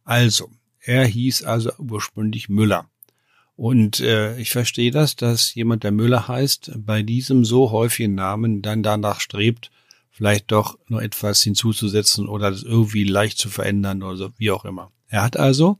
Also, 0.03 0.49
er 0.79 1.05
hieß 1.05 1.43
also 1.43 1.71
ursprünglich 1.77 2.49
Müller. 2.49 2.89
Und 3.55 3.99
äh, 3.99 4.39
ich 4.39 4.49
verstehe 4.49 4.91
das, 4.91 5.15
dass 5.15 5.53
jemand, 5.53 5.83
der 5.83 5.91
Müller 5.91 6.27
heißt, 6.27 6.71
bei 6.77 7.03
diesem 7.03 7.45
so 7.45 7.71
häufigen 7.71 8.15
Namen 8.15 8.61
dann 8.61 8.81
danach 8.81 9.19
strebt, 9.19 9.69
vielleicht 10.09 10.51
doch 10.51 10.79
noch 10.87 10.99
etwas 10.99 11.41
hinzuzusetzen 11.41 12.27
oder 12.27 12.51
das 12.51 12.63
irgendwie 12.63 13.03
leicht 13.03 13.37
zu 13.37 13.49
verändern 13.49 14.01
oder 14.01 14.15
so, 14.17 14.29
wie 14.37 14.51
auch 14.51 14.65
immer. 14.65 14.91
Er 15.07 15.23
hat 15.23 15.37
also 15.37 15.77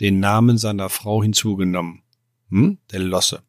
den 0.00 0.20
Namen 0.20 0.56
seiner 0.56 0.88
Frau 0.88 1.22
hinzugenommen. 1.22 2.02
Hm? 2.48 2.78
Der 2.90 3.00
Losse. 3.00 3.42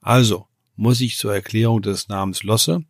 Also 0.00 0.46
muss 0.76 1.00
ich 1.00 1.18
zur 1.18 1.34
Erklärung 1.34 1.82
des 1.82 2.08
Namens 2.08 2.42
Losse 2.42 2.84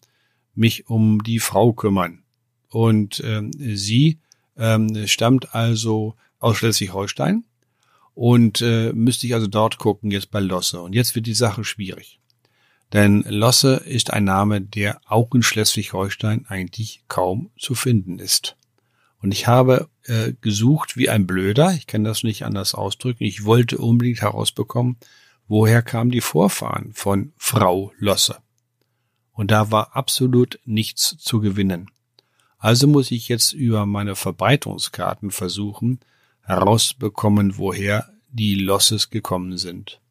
mich 0.54 0.88
um 0.88 1.22
die 1.22 1.38
Frau 1.38 1.72
kümmern. 1.72 2.22
Und 2.68 3.22
ähm, 3.24 3.50
sie 3.58 4.18
ähm, 4.56 5.06
stammt 5.06 5.54
also 5.54 6.16
aus 6.38 6.56
Schleswig-Holstein 6.56 7.44
und 8.14 8.60
äh, 8.60 8.92
müsste 8.92 9.26
ich 9.26 9.34
also 9.34 9.46
dort 9.46 9.78
gucken, 9.78 10.10
jetzt 10.10 10.30
bei 10.30 10.40
Losse. 10.40 10.80
Und 10.80 10.94
jetzt 10.94 11.14
wird 11.14 11.26
die 11.26 11.34
Sache 11.34 11.64
schwierig. 11.64 12.20
Denn 12.92 13.22
Losse 13.22 13.76
ist 13.76 14.12
ein 14.12 14.24
Name, 14.24 14.60
der 14.60 15.00
auch 15.06 15.32
in 15.34 15.42
Schleswig-Holstein 15.42 16.46
eigentlich 16.48 17.04
kaum 17.08 17.50
zu 17.56 17.74
finden 17.74 18.18
ist. 18.18 18.56
Und 19.22 19.32
ich 19.32 19.46
habe 19.46 19.88
äh, 20.04 20.32
gesucht 20.40 20.96
wie 20.96 21.08
ein 21.08 21.26
Blöder, 21.26 21.72
ich 21.74 21.86
kann 21.86 22.04
das 22.04 22.22
nicht 22.22 22.44
anders 22.44 22.74
ausdrücken, 22.74 23.24
ich 23.24 23.44
wollte 23.44 23.78
unbedingt 23.78 24.22
herausbekommen, 24.22 24.96
woher 25.46 25.82
kamen 25.82 26.10
die 26.10 26.22
Vorfahren 26.22 26.92
von 26.94 27.32
Frau 27.36 27.92
Losse. 27.98 28.38
Und 29.32 29.50
da 29.50 29.70
war 29.70 29.94
absolut 29.94 30.58
nichts 30.64 31.16
zu 31.18 31.40
gewinnen. 31.40 31.90
Also 32.60 32.86
muss 32.86 33.10
ich 33.10 33.26
jetzt 33.28 33.52
über 33.54 33.86
meine 33.86 34.14
Verbreitungskarten 34.14 35.30
versuchen, 35.30 36.00
herausbekommen, 36.42 37.56
woher 37.56 38.12
die 38.28 38.54
Losses 38.54 39.08
gekommen 39.08 39.56
sind. 39.56 40.02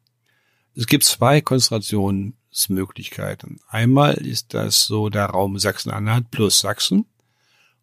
Es 0.74 0.88
gibt 0.88 1.04
zwei 1.04 1.40
Konzentrationsmöglichkeiten. 1.40 3.60
Einmal 3.68 4.14
ist 4.14 4.52
das 4.52 4.84
so 4.84 5.10
der 5.10 5.26
Raum 5.26 5.60
Sachsen-Anhalt 5.60 6.32
plus 6.32 6.58
Sachsen 6.58 7.04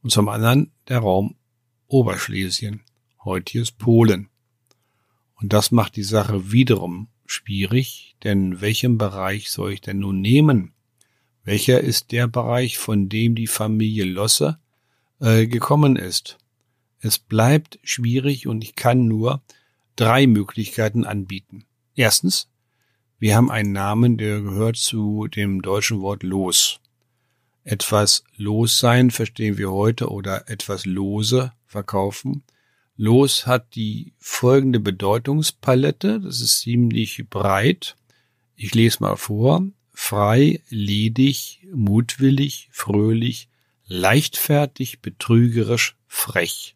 und 0.04 0.12
zum 0.12 0.28
anderen 0.28 0.74
der 0.90 1.00
Raum 1.00 1.38
Oberschlesien, 1.88 2.82
heutiges 3.24 3.72
Polen. 3.72 4.28
Und 5.36 5.54
das 5.54 5.72
macht 5.72 5.96
die 5.96 6.04
Sache 6.04 6.52
wiederum 6.52 7.08
schwierig, 7.26 8.18
denn 8.24 8.60
welchen 8.60 8.98
Bereich 8.98 9.50
soll 9.50 9.72
ich 9.72 9.82
denn 9.82 10.00
nun 10.00 10.20
nehmen? 10.20 10.74
Welcher 11.48 11.80
ist 11.80 12.12
der 12.12 12.28
Bereich, 12.28 12.78
von 12.78 13.08
dem 13.08 13.34
die 13.34 13.48
Familie 13.48 14.04
Losse 14.04 14.60
äh, 15.22 15.48
gekommen 15.48 15.96
ist? 15.96 16.38
Es 17.00 17.20
bleibt 17.20 17.80
schwierig 17.84 18.48
und 18.48 18.66
ich 18.66 18.76
kann 18.76 19.08
nur 19.08 19.42
drei 19.96 20.28
Möglichkeiten 20.28 21.06
anbieten. 21.06 21.64
Erstens, 21.96 22.50
wir 23.18 23.38
haben 23.38 23.50
einen 23.50 23.72
Namen, 23.72 24.18
der 24.18 24.42
gehört 24.42 24.76
zu 24.76 25.30
dem 25.30 25.62
deutschen 25.62 26.02
Wort 26.02 26.22
los. 26.22 26.82
Etwas 27.64 28.26
los 28.36 28.78
sein 28.78 29.10
verstehen 29.10 29.58
wir 29.58 29.72
heute 29.72 30.10
oder 30.10 30.50
etwas 30.50 30.86
lose 30.86 31.54
verkaufen. 31.66 32.44
Los 32.98 33.48
hat 33.48 33.74
die 33.74 34.12
folgende 34.18 34.82
Bedeutungspalette, 34.82 36.20
das 36.20 36.42
ist 36.42 36.60
ziemlich 36.60 37.24
breit. 37.30 37.96
Ich 38.58 38.76
lese 38.76 38.98
mal 39.00 39.16
vor. 39.16 39.66
Frei, 40.00 40.62
ledig, 40.70 41.60
mutwillig, 41.74 42.70
fröhlich, 42.72 43.50
leichtfertig, 43.88 45.02
betrügerisch, 45.02 45.98
frech. 46.06 46.76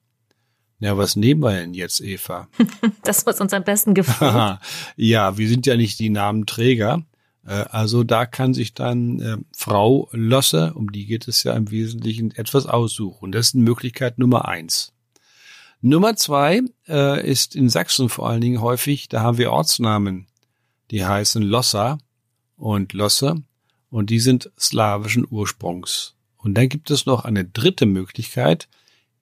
Ja, 0.80 0.98
was 0.98 1.16
nehmen 1.16 1.42
wir 1.42 1.52
denn 1.52 1.76
jetzt, 1.76 2.02
Eva? 2.02 2.50
das, 3.04 3.28
was 3.28 3.40
uns 3.40 3.54
am 3.54 3.64
besten 3.64 3.94
gefällt. 3.94 4.58
ja, 4.96 5.38
wir 5.38 5.48
sind 5.48 5.68
ja 5.68 5.78
nicht 5.78 6.00
die 6.00 6.10
Namenträger. 6.10 7.06
Äh, 7.46 7.52
also 7.70 8.04
da 8.04 8.26
kann 8.26 8.56
sich 8.56 8.74
dann 8.74 9.20
äh, 9.22 9.38
Frau 9.56 10.10
Losse, 10.12 10.74
um 10.74 10.92
die 10.92 11.06
geht 11.06 11.28
es 11.28 11.44
ja 11.44 11.54
im 11.54 11.70
Wesentlichen, 11.70 12.32
etwas 12.32 12.66
aussuchen. 12.66 13.32
Das 13.32 13.50
ist 13.50 13.56
Möglichkeit 13.56 14.18
Nummer 14.18 14.48
eins. 14.48 14.94
Nummer 15.80 16.16
zwei 16.16 16.64
äh, 16.90 17.26
ist 17.26 17.56
in 17.56 17.70
Sachsen 17.70 18.10
vor 18.10 18.28
allen 18.28 18.42
Dingen 18.42 18.62
häufig, 18.62 19.10
da 19.10 19.22
haben 19.22 19.38
wir 19.38 19.52
Ortsnamen, 19.52 20.26
die 20.90 21.06
heißen 21.06 21.44
Lossa 21.44 22.00
und 22.62 22.94
Losse 22.94 23.44
und 23.90 24.10
die 24.10 24.20
sind 24.20 24.52
slawischen 24.58 25.26
Ursprungs. 25.30 26.16
Und 26.38 26.56
dann 26.56 26.70
gibt 26.70 26.92
es 26.92 27.06
noch 27.06 27.26
eine 27.26 27.44
dritte 27.44 27.86
Möglichkeit, 27.86 28.70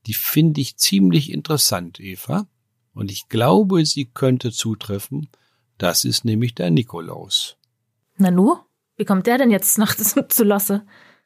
die 0.06 0.14
finde 0.14 0.62
ich 0.62 0.78
ziemlich 0.78 1.32
interessant, 1.32 2.00
Eva. 2.00 2.48
Und 2.94 3.12
ich 3.12 3.30
glaube, 3.30 3.86
sie 3.86 4.06
könnte 4.06 4.52
zutreffen. 4.52 5.30
Das 5.78 6.04
ist 6.04 6.26
nämlich 6.26 6.56
der 6.56 6.70
Nikolaus. 6.70 7.58
Nanu? 8.18 8.58
Wie 8.98 9.06
kommt 9.06 9.28
der 9.28 9.38
denn 9.38 9.52
jetzt 9.52 9.78
nach 9.78 9.96
zu 10.30 10.44
Losse? 10.44 10.86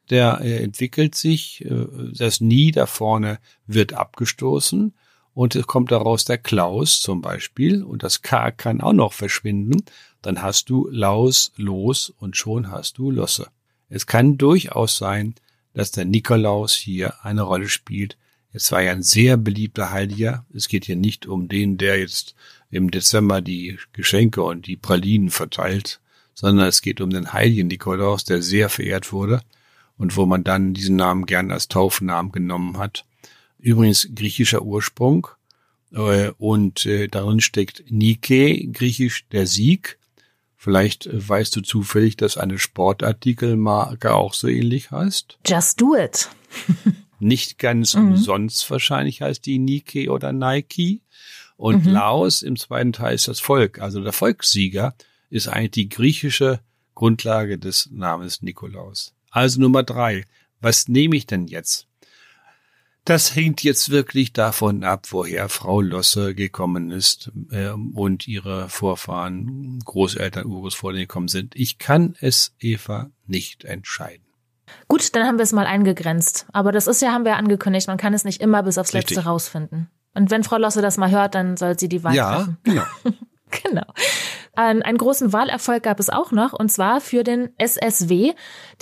Der 0.10 0.40
äh, 0.42 0.64
entwickelt 0.64 1.16
sich, 1.16 1.66
äh, 1.66 1.88
das 2.16 2.42
Nie 2.42 2.72
da 2.72 2.86
vorne 2.86 3.40
wird 3.66 3.94
abgestoßen 3.94 4.94
und 5.34 5.56
es 5.56 5.66
kommt 5.66 5.92
daraus 5.92 6.26
der 6.26 6.38
Klaus 6.38 7.02
zum 7.02 7.22
Beispiel 7.22 7.84
und 7.84 8.04
das 8.04 8.22
K 8.22 8.52
kann 8.52 8.82
auch 8.82 8.94
noch 8.94 9.14
verschwinden. 9.14 9.84
Dann 10.24 10.42
hast 10.42 10.70
du 10.70 10.88
Laus, 10.90 11.52
Los 11.58 12.12
und 12.18 12.36
schon 12.36 12.72
hast 12.72 12.98
du 12.98 13.12
Losse. 13.12 13.50
Es 13.90 14.08
kann 14.08 14.40
durchaus 14.40 14.98
sein, 14.98 15.36
dass 15.74 15.92
der 15.92 16.06
Nikolaus 16.06 16.74
hier 16.74 17.24
eine 17.24 17.44
Rolle 17.44 17.70
spielt. 17.70 18.18
Es 18.52 18.72
war 18.72 18.82
ja 18.82 18.92
ein 18.92 19.04
sehr 19.04 19.38
beliebter 19.38 19.92
Heiliger. 19.92 20.46
Es 20.54 20.68
geht 20.68 20.86
hier 20.86 20.96
nicht 20.96 21.28
um 21.28 21.50
den, 21.50 21.78
der 21.78 22.00
jetzt 22.00 22.36
im 22.72 22.90
Dezember 22.90 23.42
die 23.42 23.78
Geschenke 23.92 24.42
und 24.44 24.66
die 24.66 24.78
Pralinen 24.78 25.30
verteilt, 25.30 26.00
sondern 26.34 26.68
es 26.68 26.82
geht 26.82 27.02
um 27.02 27.10
den 27.10 27.34
heiligen 27.34 27.68
Nikolaus, 27.68 28.24
der 28.24 28.42
sehr 28.42 28.70
verehrt 28.70 29.12
wurde 29.12 29.42
und 29.98 30.16
wo 30.16 30.26
man 30.26 30.44
dann 30.44 30.74
diesen 30.74 30.96
Namen 30.96 31.26
gern 31.26 31.52
als 31.52 31.68
Taufnamen 31.68 32.32
genommen 32.32 32.78
hat. 32.78 33.06
Übrigens 33.60 34.10
griechischer 34.16 34.64
Ursprung 34.64 35.28
äh, 35.92 36.32
und 36.38 36.86
äh, 36.86 37.08
darin 37.08 37.42
steckt 37.42 37.84
Nike, 37.90 38.70
griechisch 38.72 39.28
der 39.30 39.48
Sieg. 39.48 39.98
Vielleicht 40.64 41.08
äh, 41.08 41.28
weißt 41.28 41.58
du 41.58 41.62
zufällig, 41.62 42.16
dass 42.16 42.38
eine 42.38 42.58
Sportartikelmarke 42.58 44.14
auch 44.14 44.34
so 44.34 44.48
ähnlich 44.48 44.92
heißt. 44.92 45.38
Just 45.46 45.82
do 45.82 45.94
it. 45.94 46.30
Nicht 47.20 47.60
ganz 47.60 47.96
mhm. 47.96 48.12
umsonst 48.12 48.72
wahrscheinlich 48.72 49.22
heißt 49.22 49.46
die 49.46 49.60
Nike 49.60 50.08
oder 50.08 50.32
Nike. 50.32 51.02
Und 51.58 51.86
mhm. 51.86 51.92
Laos 51.92 52.42
im 52.42 52.56
zweiten 52.56 52.94
Teil 52.94 53.16
ist 53.16 53.28
das 53.28 53.42
Volk, 53.42 53.80
also 53.80 54.02
der 54.02 54.14
Volkssieger 54.14 54.96
ist 55.30 55.50
eigentlich 55.50 55.72
die 55.72 55.90
griechische 55.90 56.62
Grundlage 56.96 57.60
des 57.60 57.90
Namens 57.92 58.42
Nikolaus. 58.42 59.14
Also 59.32 59.60
Nummer 59.60 59.84
drei. 59.84 60.24
Was 60.62 60.88
nehme 60.88 61.18
ich 61.18 61.28
denn 61.28 61.48
jetzt? 61.48 61.88
Das 63.06 63.36
hängt 63.36 63.64
jetzt 63.64 63.90
wirklich 63.90 64.32
davon 64.32 64.86
ab, 64.86 65.08
woher 65.12 65.50
Frau 65.50 65.82
Losse 65.82 66.34
gekommen 66.36 66.90
ist 66.90 67.32
äh, 67.52 67.70
und 67.70 68.28
ihre 68.28 68.70
Vorfahren, 68.70 69.80
Großeltern, 69.84 70.46
Urgroßvorfahren 70.46 71.02
gekommen 71.02 71.28
sind. 71.28 71.54
Ich 71.56 71.80
kann 71.80 72.16
es, 72.22 72.56
Eva, 72.60 73.10
nicht 73.26 73.66
entscheiden. 73.66 74.24
Gut, 74.88 75.16
dann 75.16 75.28
haben 75.28 75.38
wir 75.38 75.44
es 75.44 75.52
mal 75.52 75.66
eingegrenzt. 75.66 76.46
Aber 76.54 76.72
das 76.72 76.88
ist 76.88 77.02
ja, 77.02 77.12
haben 77.12 77.26
wir 77.26 77.36
angekündigt, 77.36 77.88
man 77.88 77.98
kann 77.98 78.14
es 78.14 78.24
nicht 78.24 78.42
immer 78.42 78.64
bis 78.64 78.78
aufs 78.78 78.94
Richtig. 78.94 79.18
Letzte 79.18 79.30
rausfinden. 79.30 79.90
Und 80.14 80.32
wenn 80.32 80.44
Frau 80.44 80.58
Losse 80.58 80.82
das 80.82 80.98
mal 80.98 81.12
hört, 81.12 81.36
dann 81.36 81.58
soll 81.58 81.78
sie 81.78 81.90
die 81.90 82.04
Wahl 82.04 82.16
ja, 82.16 82.36
treffen. 82.36 82.58
Ja, 82.68 82.88
genau. 83.04 83.16
genau. 83.64 83.94
Einen 84.56 85.00
großen 85.00 85.34
Wahlerfolg 85.34 85.82
gab 85.82 86.00
es 86.00 86.12
auch 86.12 86.32
noch, 86.32 86.54
und 86.54 86.72
zwar 86.72 87.02
für 87.02 87.24
den 87.24 87.50
SSW, 87.58 88.34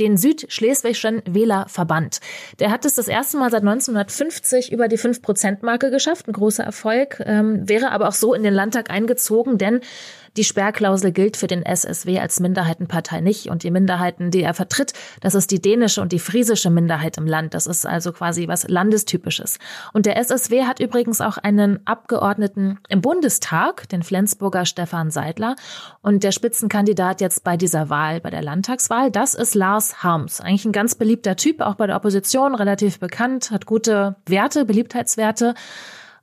den 0.01 0.17
Südschleswigschen 0.17 1.21
Wählerverband. 1.25 2.19
Der 2.59 2.71
hat 2.71 2.83
es 2.83 2.95
das 2.95 3.07
erste 3.07 3.37
Mal 3.37 3.49
seit 3.51 3.61
1950 3.61 4.73
über 4.73 4.89
die 4.89 4.97
5-Prozent-Marke 4.97 5.89
geschafft, 5.89 6.27
ein 6.27 6.33
großer 6.33 6.65
Erfolg, 6.65 7.23
ähm, 7.25 7.69
wäre 7.69 7.91
aber 7.91 8.09
auch 8.09 8.13
so 8.13 8.33
in 8.33 8.43
den 8.43 8.53
Landtag 8.53 8.89
eingezogen, 8.89 9.57
denn 9.57 9.79
die 10.37 10.43
Sperrklausel 10.43 11.11
gilt 11.11 11.35
für 11.35 11.47
den 11.47 11.63
SSW 11.63 12.19
als 12.19 12.39
Minderheitenpartei 12.39 13.19
nicht 13.21 13.49
und 13.49 13.63
die 13.63 13.71
Minderheiten, 13.71 14.31
die 14.31 14.43
er 14.43 14.53
vertritt, 14.53 14.93
das 15.19 15.35
ist 15.35 15.51
die 15.51 15.61
dänische 15.61 16.01
und 16.01 16.11
die 16.11 16.19
friesische 16.19 16.69
Minderheit 16.69 17.17
im 17.17 17.25
Land. 17.25 17.53
Das 17.53 17.67
ist 17.67 17.85
also 17.85 18.13
quasi 18.13 18.47
was 18.47 18.67
Landestypisches. 18.67 19.59
Und 19.93 20.05
der 20.05 20.17
SSW 20.17 20.63
hat 20.63 20.79
übrigens 20.79 21.21
auch 21.21 21.37
einen 21.37 21.85
Abgeordneten 21.85 22.79
im 22.87 23.01
Bundestag, 23.01 23.89
den 23.89 24.03
Flensburger 24.03 24.65
Stefan 24.65 25.11
Seidler. 25.11 25.55
Und 26.01 26.23
der 26.23 26.31
Spitzenkandidat 26.31 27.21
jetzt 27.21 27.43
bei 27.43 27.57
dieser 27.57 27.89
Wahl, 27.89 28.21
bei 28.21 28.29
der 28.29 28.41
Landtagswahl, 28.41 29.11
das 29.11 29.33
ist 29.33 29.55
Lars 29.55 30.03
Harms. 30.03 30.39
Eigentlich 30.39 30.65
ein 30.65 30.71
ganz 30.71 30.95
beliebter 30.95 31.35
Typ, 31.35 31.61
auch 31.61 31.75
bei 31.75 31.87
der 31.87 31.95
Opposition, 31.97 32.55
relativ 32.55 32.99
bekannt, 32.99 33.51
hat 33.51 33.65
gute 33.65 34.15
Werte, 34.25 34.65
Beliebtheitswerte. 34.65 35.55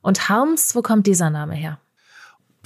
Und 0.01 0.29
Harms, 0.29 0.75
wo 0.75 0.81
kommt 0.81 1.07
dieser 1.07 1.29
Name 1.29 1.55
her? 1.55 1.79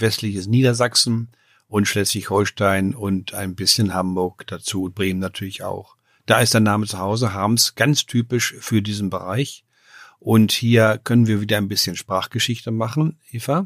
Westliches 0.03 0.45
Niedersachsen 0.45 1.29
und 1.67 1.87
Schleswig-Holstein 1.87 2.93
und 2.93 3.33
ein 3.33 3.55
bisschen 3.55 3.95
Hamburg 3.95 4.45
dazu 4.45 4.83
und 4.83 4.93
Bremen 4.93 5.19
natürlich 5.19 5.63
auch. 5.63 5.95
Da 6.27 6.39
ist 6.39 6.53
der 6.53 6.61
Name 6.61 6.85
zu 6.85 6.99
Hause, 6.99 7.33
Harms, 7.33 7.73
ganz 7.73 8.05
typisch 8.05 8.53
für 8.59 8.83
diesen 8.83 9.09
Bereich. 9.09 9.65
Und 10.19 10.51
hier 10.51 11.01
können 11.03 11.25
wir 11.25 11.41
wieder 11.41 11.57
ein 11.57 11.67
bisschen 11.67 11.95
Sprachgeschichte 11.95 12.71
machen, 12.71 13.17
Eva. 13.31 13.65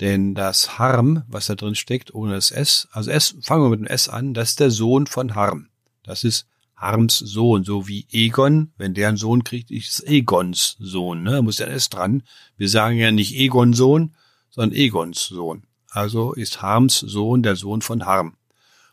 Denn 0.00 0.34
das 0.34 0.78
Harm, 0.78 1.22
was 1.26 1.46
da 1.46 1.54
drin 1.54 1.74
steckt, 1.74 2.14
ohne 2.14 2.32
das 2.34 2.50
S, 2.50 2.88
also 2.92 3.10
S, 3.10 3.34
fangen 3.42 3.64
wir 3.64 3.70
mit 3.70 3.80
dem 3.80 3.86
S 3.86 4.08
an, 4.08 4.34
das 4.34 4.50
ist 4.50 4.60
der 4.60 4.70
Sohn 4.70 5.06
von 5.06 5.34
Harm. 5.34 5.68
Das 6.02 6.24
ist 6.24 6.46
Harms 6.76 7.18
Sohn, 7.18 7.62
so 7.62 7.86
wie 7.88 8.06
Egon, 8.10 8.72
wenn 8.76 8.94
der 8.94 9.08
einen 9.08 9.16
Sohn 9.16 9.44
kriegt, 9.44 9.70
ist 9.70 10.06
Egons 10.06 10.76
Sohn, 10.80 11.22
ne? 11.22 11.32
Da 11.32 11.42
muss 11.42 11.58
ja 11.58 11.66
ein 11.66 11.72
S 11.72 11.90
dran. 11.90 12.22
Wir 12.56 12.68
sagen 12.68 12.96
ja 12.96 13.12
nicht 13.12 13.34
Egon 13.36 13.72
Sohn, 13.72 14.14
sondern 14.52 14.78
Egons 14.78 15.26
Sohn. 15.26 15.64
Also 15.90 16.32
ist 16.32 16.62
Harms 16.62 17.00
Sohn 17.00 17.42
der 17.42 17.56
Sohn 17.56 17.82
von 17.82 18.06
Harm. 18.06 18.36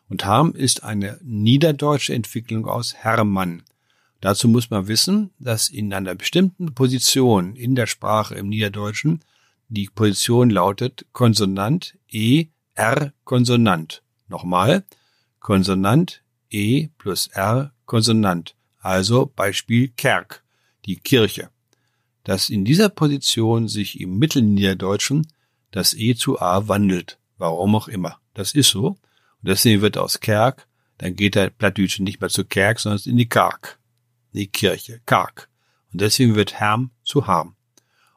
Und 0.10 0.26
Harm 0.26 0.54
ist 0.54 0.84
eine 0.84 1.20
niederdeutsche 1.24 2.16
Entwicklung 2.16 2.66
aus 2.66 2.96
Hermann. 2.96 3.62
Dazu 4.22 4.48
muss 4.48 4.70
man 4.70 4.88
wissen, 4.88 5.30
dass 5.38 5.70
in 5.70 5.94
einer 5.94 6.16
bestimmten 6.16 6.74
Position 6.74 7.56
in 7.56 7.76
der 7.76 7.86
Sprache 7.86 8.36
im 8.36 8.50
Niederdeutschen 8.50 9.22
die 9.70 9.88
Position 9.88 10.50
lautet 10.50 11.06
Konsonant 11.14 11.96
E, 12.10 12.48
R, 12.74 13.14
Konsonant. 13.24 14.02
Nochmal, 14.28 14.84
Konsonant 15.40 16.24
E 16.50 16.88
plus 16.98 17.28
R, 17.28 17.72
Konsonant. 17.86 18.56
Also 18.80 19.32
Beispiel 19.34 19.90
Kerk, 19.90 20.44
die 20.86 20.98
Kirche. 20.98 21.50
Dass 22.24 22.50
in 22.50 22.66
dieser 22.66 22.90
Position 22.90 23.68
sich 23.68 24.02
im 24.02 24.18
Mittelniederdeutschen 24.18 25.28
das 25.72 25.94
E 25.94 26.16
zu 26.16 26.40
A 26.40 26.68
wandelt. 26.68 27.20
Warum 27.38 27.76
auch 27.76 27.88
immer. 27.88 28.20
Das 28.34 28.54
ist 28.54 28.70
so. 28.70 28.88
Und 28.88 28.98
deswegen 29.42 29.82
wird 29.82 29.98
aus 29.98 30.20
Kerk, 30.20 30.68
dann 30.98 31.16
geht 31.16 31.36
der 31.36 31.50
Plattdeutsche 31.50 32.04
nicht 32.04 32.20
mehr 32.20 32.30
zu 32.30 32.44
Kerk, 32.44 32.80
sondern 32.80 33.02
in 33.06 33.18
die 33.18 33.30
Kark. 33.30 33.80
Die 34.34 34.48
Kirche. 34.48 35.02
Kark. 35.06 35.50
Und 35.92 36.02
deswegen 36.02 36.36
wird 36.36 36.60
Herm 36.60 36.92
zu 37.04 37.28
Harm. 37.28 37.56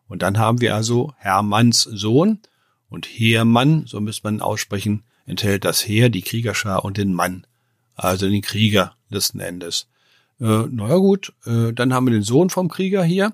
Und 0.09 0.23
dann 0.23 0.39
haben 0.39 0.61
wir 0.61 0.75
also 0.75 1.15
Hermanns 1.17 1.83
Sohn 1.83 2.41
und 2.89 3.07
Heermann, 3.07 3.87
so 3.87 4.01
müsste 4.01 4.25
man 4.25 4.43
aussprechen, 4.43 5.05
enthält 5.25 5.65
das 5.65 5.87
Heer, 5.87 6.11
die 6.11 6.23
Kriegerschar 6.23 6.85
und 6.85 6.97
den 6.97 7.15
Mann. 7.15 7.47
Also 7.95 8.29
den 8.29 8.43
Krieger 8.43 8.97
letzten 9.09 9.41
Endes. 9.41 9.89
Äh, 10.41 10.67
naja 10.71 10.97
gut, 10.97 11.33
äh, 11.47 11.73
dann 11.73 11.95
haben 11.95 12.07
wir 12.07 12.13
den 12.13 12.23
Sohn 12.23 12.51
vom 12.51 12.69
Krieger 12.69 13.05
hier. 13.05 13.33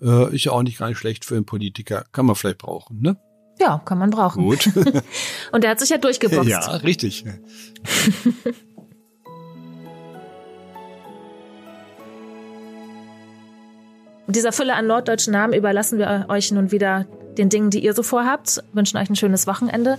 Äh, 0.00 0.34
ist 0.34 0.44
ja 0.44 0.52
auch 0.52 0.62
nicht 0.62 0.78
gar 0.78 0.88
nicht 0.88 0.98
schlecht 0.98 1.24
für 1.24 1.36
einen 1.36 1.44
Politiker. 1.44 2.06
Kann 2.12 2.26
man 2.26 2.34
vielleicht 2.34 2.58
brauchen, 2.58 3.00
ne? 3.02 3.16
Ja, 3.58 3.80
kann 3.84 3.98
man 3.98 4.10
brauchen. 4.10 4.42
Gut. 4.42 4.70
Und 5.52 5.64
der 5.64 5.70
hat 5.70 5.80
sich 5.80 5.88
ja 5.88 5.98
durchgeboxt. 5.98 6.48
Ja, 6.48 6.76
richtig. 6.76 7.24
dieser 14.28 14.52
Fülle 14.52 14.74
an 14.74 14.86
norddeutschen 14.86 15.32
Namen 15.32 15.52
überlassen 15.52 15.98
wir 15.98 16.26
euch 16.28 16.50
nun 16.52 16.72
wieder 16.72 17.06
den 17.36 17.48
Dingen, 17.48 17.70
die 17.70 17.84
ihr 17.84 17.92
so 17.92 18.02
vorhabt, 18.02 18.62
wünschen 18.72 18.96
euch 18.96 19.08
ein 19.08 19.16
schönes 19.16 19.46
Wochenende. 19.46 19.98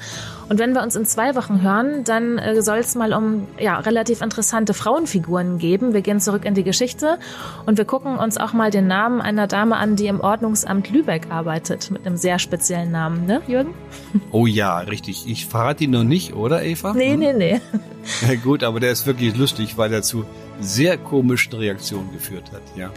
Und 0.50 0.60
wenn 0.60 0.74
wir 0.74 0.82
uns 0.82 0.96
in 0.96 1.06
zwei 1.06 1.36
Wochen 1.36 1.62
hören, 1.62 2.04
dann 2.04 2.38
äh, 2.38 2.62
soll 2.62 2.80
es 2.80 2.96
mal 2.96 3.14
um 3.14 3.48
ja, 3.60 3.80
relativ 3.80 4.22
interessante 4.22 4.74
Frauenfiguren 4.74 5.58
geben. 5.60 5.94
Wir 5.94 6.02
gehen 6.02 6.20
zurück 6.20 6.46
in 6.46 6.56
die 6.56 6.64
Geschichte 6.64 7.20
und 7.66 7.78
wir 7.78 7.86
gucken 7.86 8.18
uns 8.18 8.38
auch 8.38 8.54
mal 8.54 8.72
den 8.72 8.88
Namen 8.88 9.22
einer 9.22 9.48
Dame 9.48 9.78
an, 9.78 9.96
die 9.96 10.08
im 10.08 10.20
Ordnungsamt 10.20 10.90
Lübeck 10.90 11.28
arbeitet, 11.30 11.92
mit 11.92 12.06
einem 12.06 12.18
sehr 12.18 12.40
speziellen 12.40 12.92
Namen, 12.92 13.26
ne, 13.26 13.42
Jürgen? 13.48 13.74
Oh 14.32 14.46
ja, 14.46 14.80
richtig. 14.80 15.28
Ich 15.28 15.46
verrate 15.46 15.86
ihn 15.86 15.92
noch 15.92 16.04
nicht, 16.04 16.34
oder, 16.34 16.64
Eva? 16.64 16.94
Nee, 16.94 17.14
hm? 17.14 17.20
nee, 17.20 17.34
nee. 17.34 17.62
Ja, 18.28 18.36
gut, 18.36 18.64
aber 18.64 18.80
der 18.80 18.92
ist 18.92 19.06
wirklich 19.06 19.36
lustig, 19.36 19.78
weil 19.78 19.92
er 19.94 20.02
zu 20.02 20.26
sehr 20.62 20.98
komischen 20.98 21.54
Reaktionen 21.54 22.12
geführt 22.14 22.52
hat, 22.54 22.62
ja. 22.76 22.90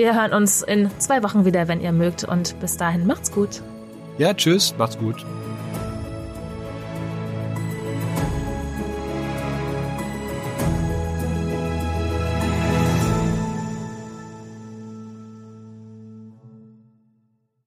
Wir 0.00 0.14
hören 0.14 0.32
uns 0.32 0.62
in 0.62 0.90
zwei 0.98 1.22
Wochen 1.22 1.44
wieder, 1.44 1.68
wenn 1.68 1.82
ihr 1.82 1.92
mögt. 1.92 2.24
Und 2.24 2.58
bis 2.58 2.78
dahin 2.78 3.06
macht's 3.06 3.30
gut. 3.30 3.60
Ja, 4.16 4.32
tschüss, 4.32 4.74
macht's 4.78 4.96
gut. 4.96 5.26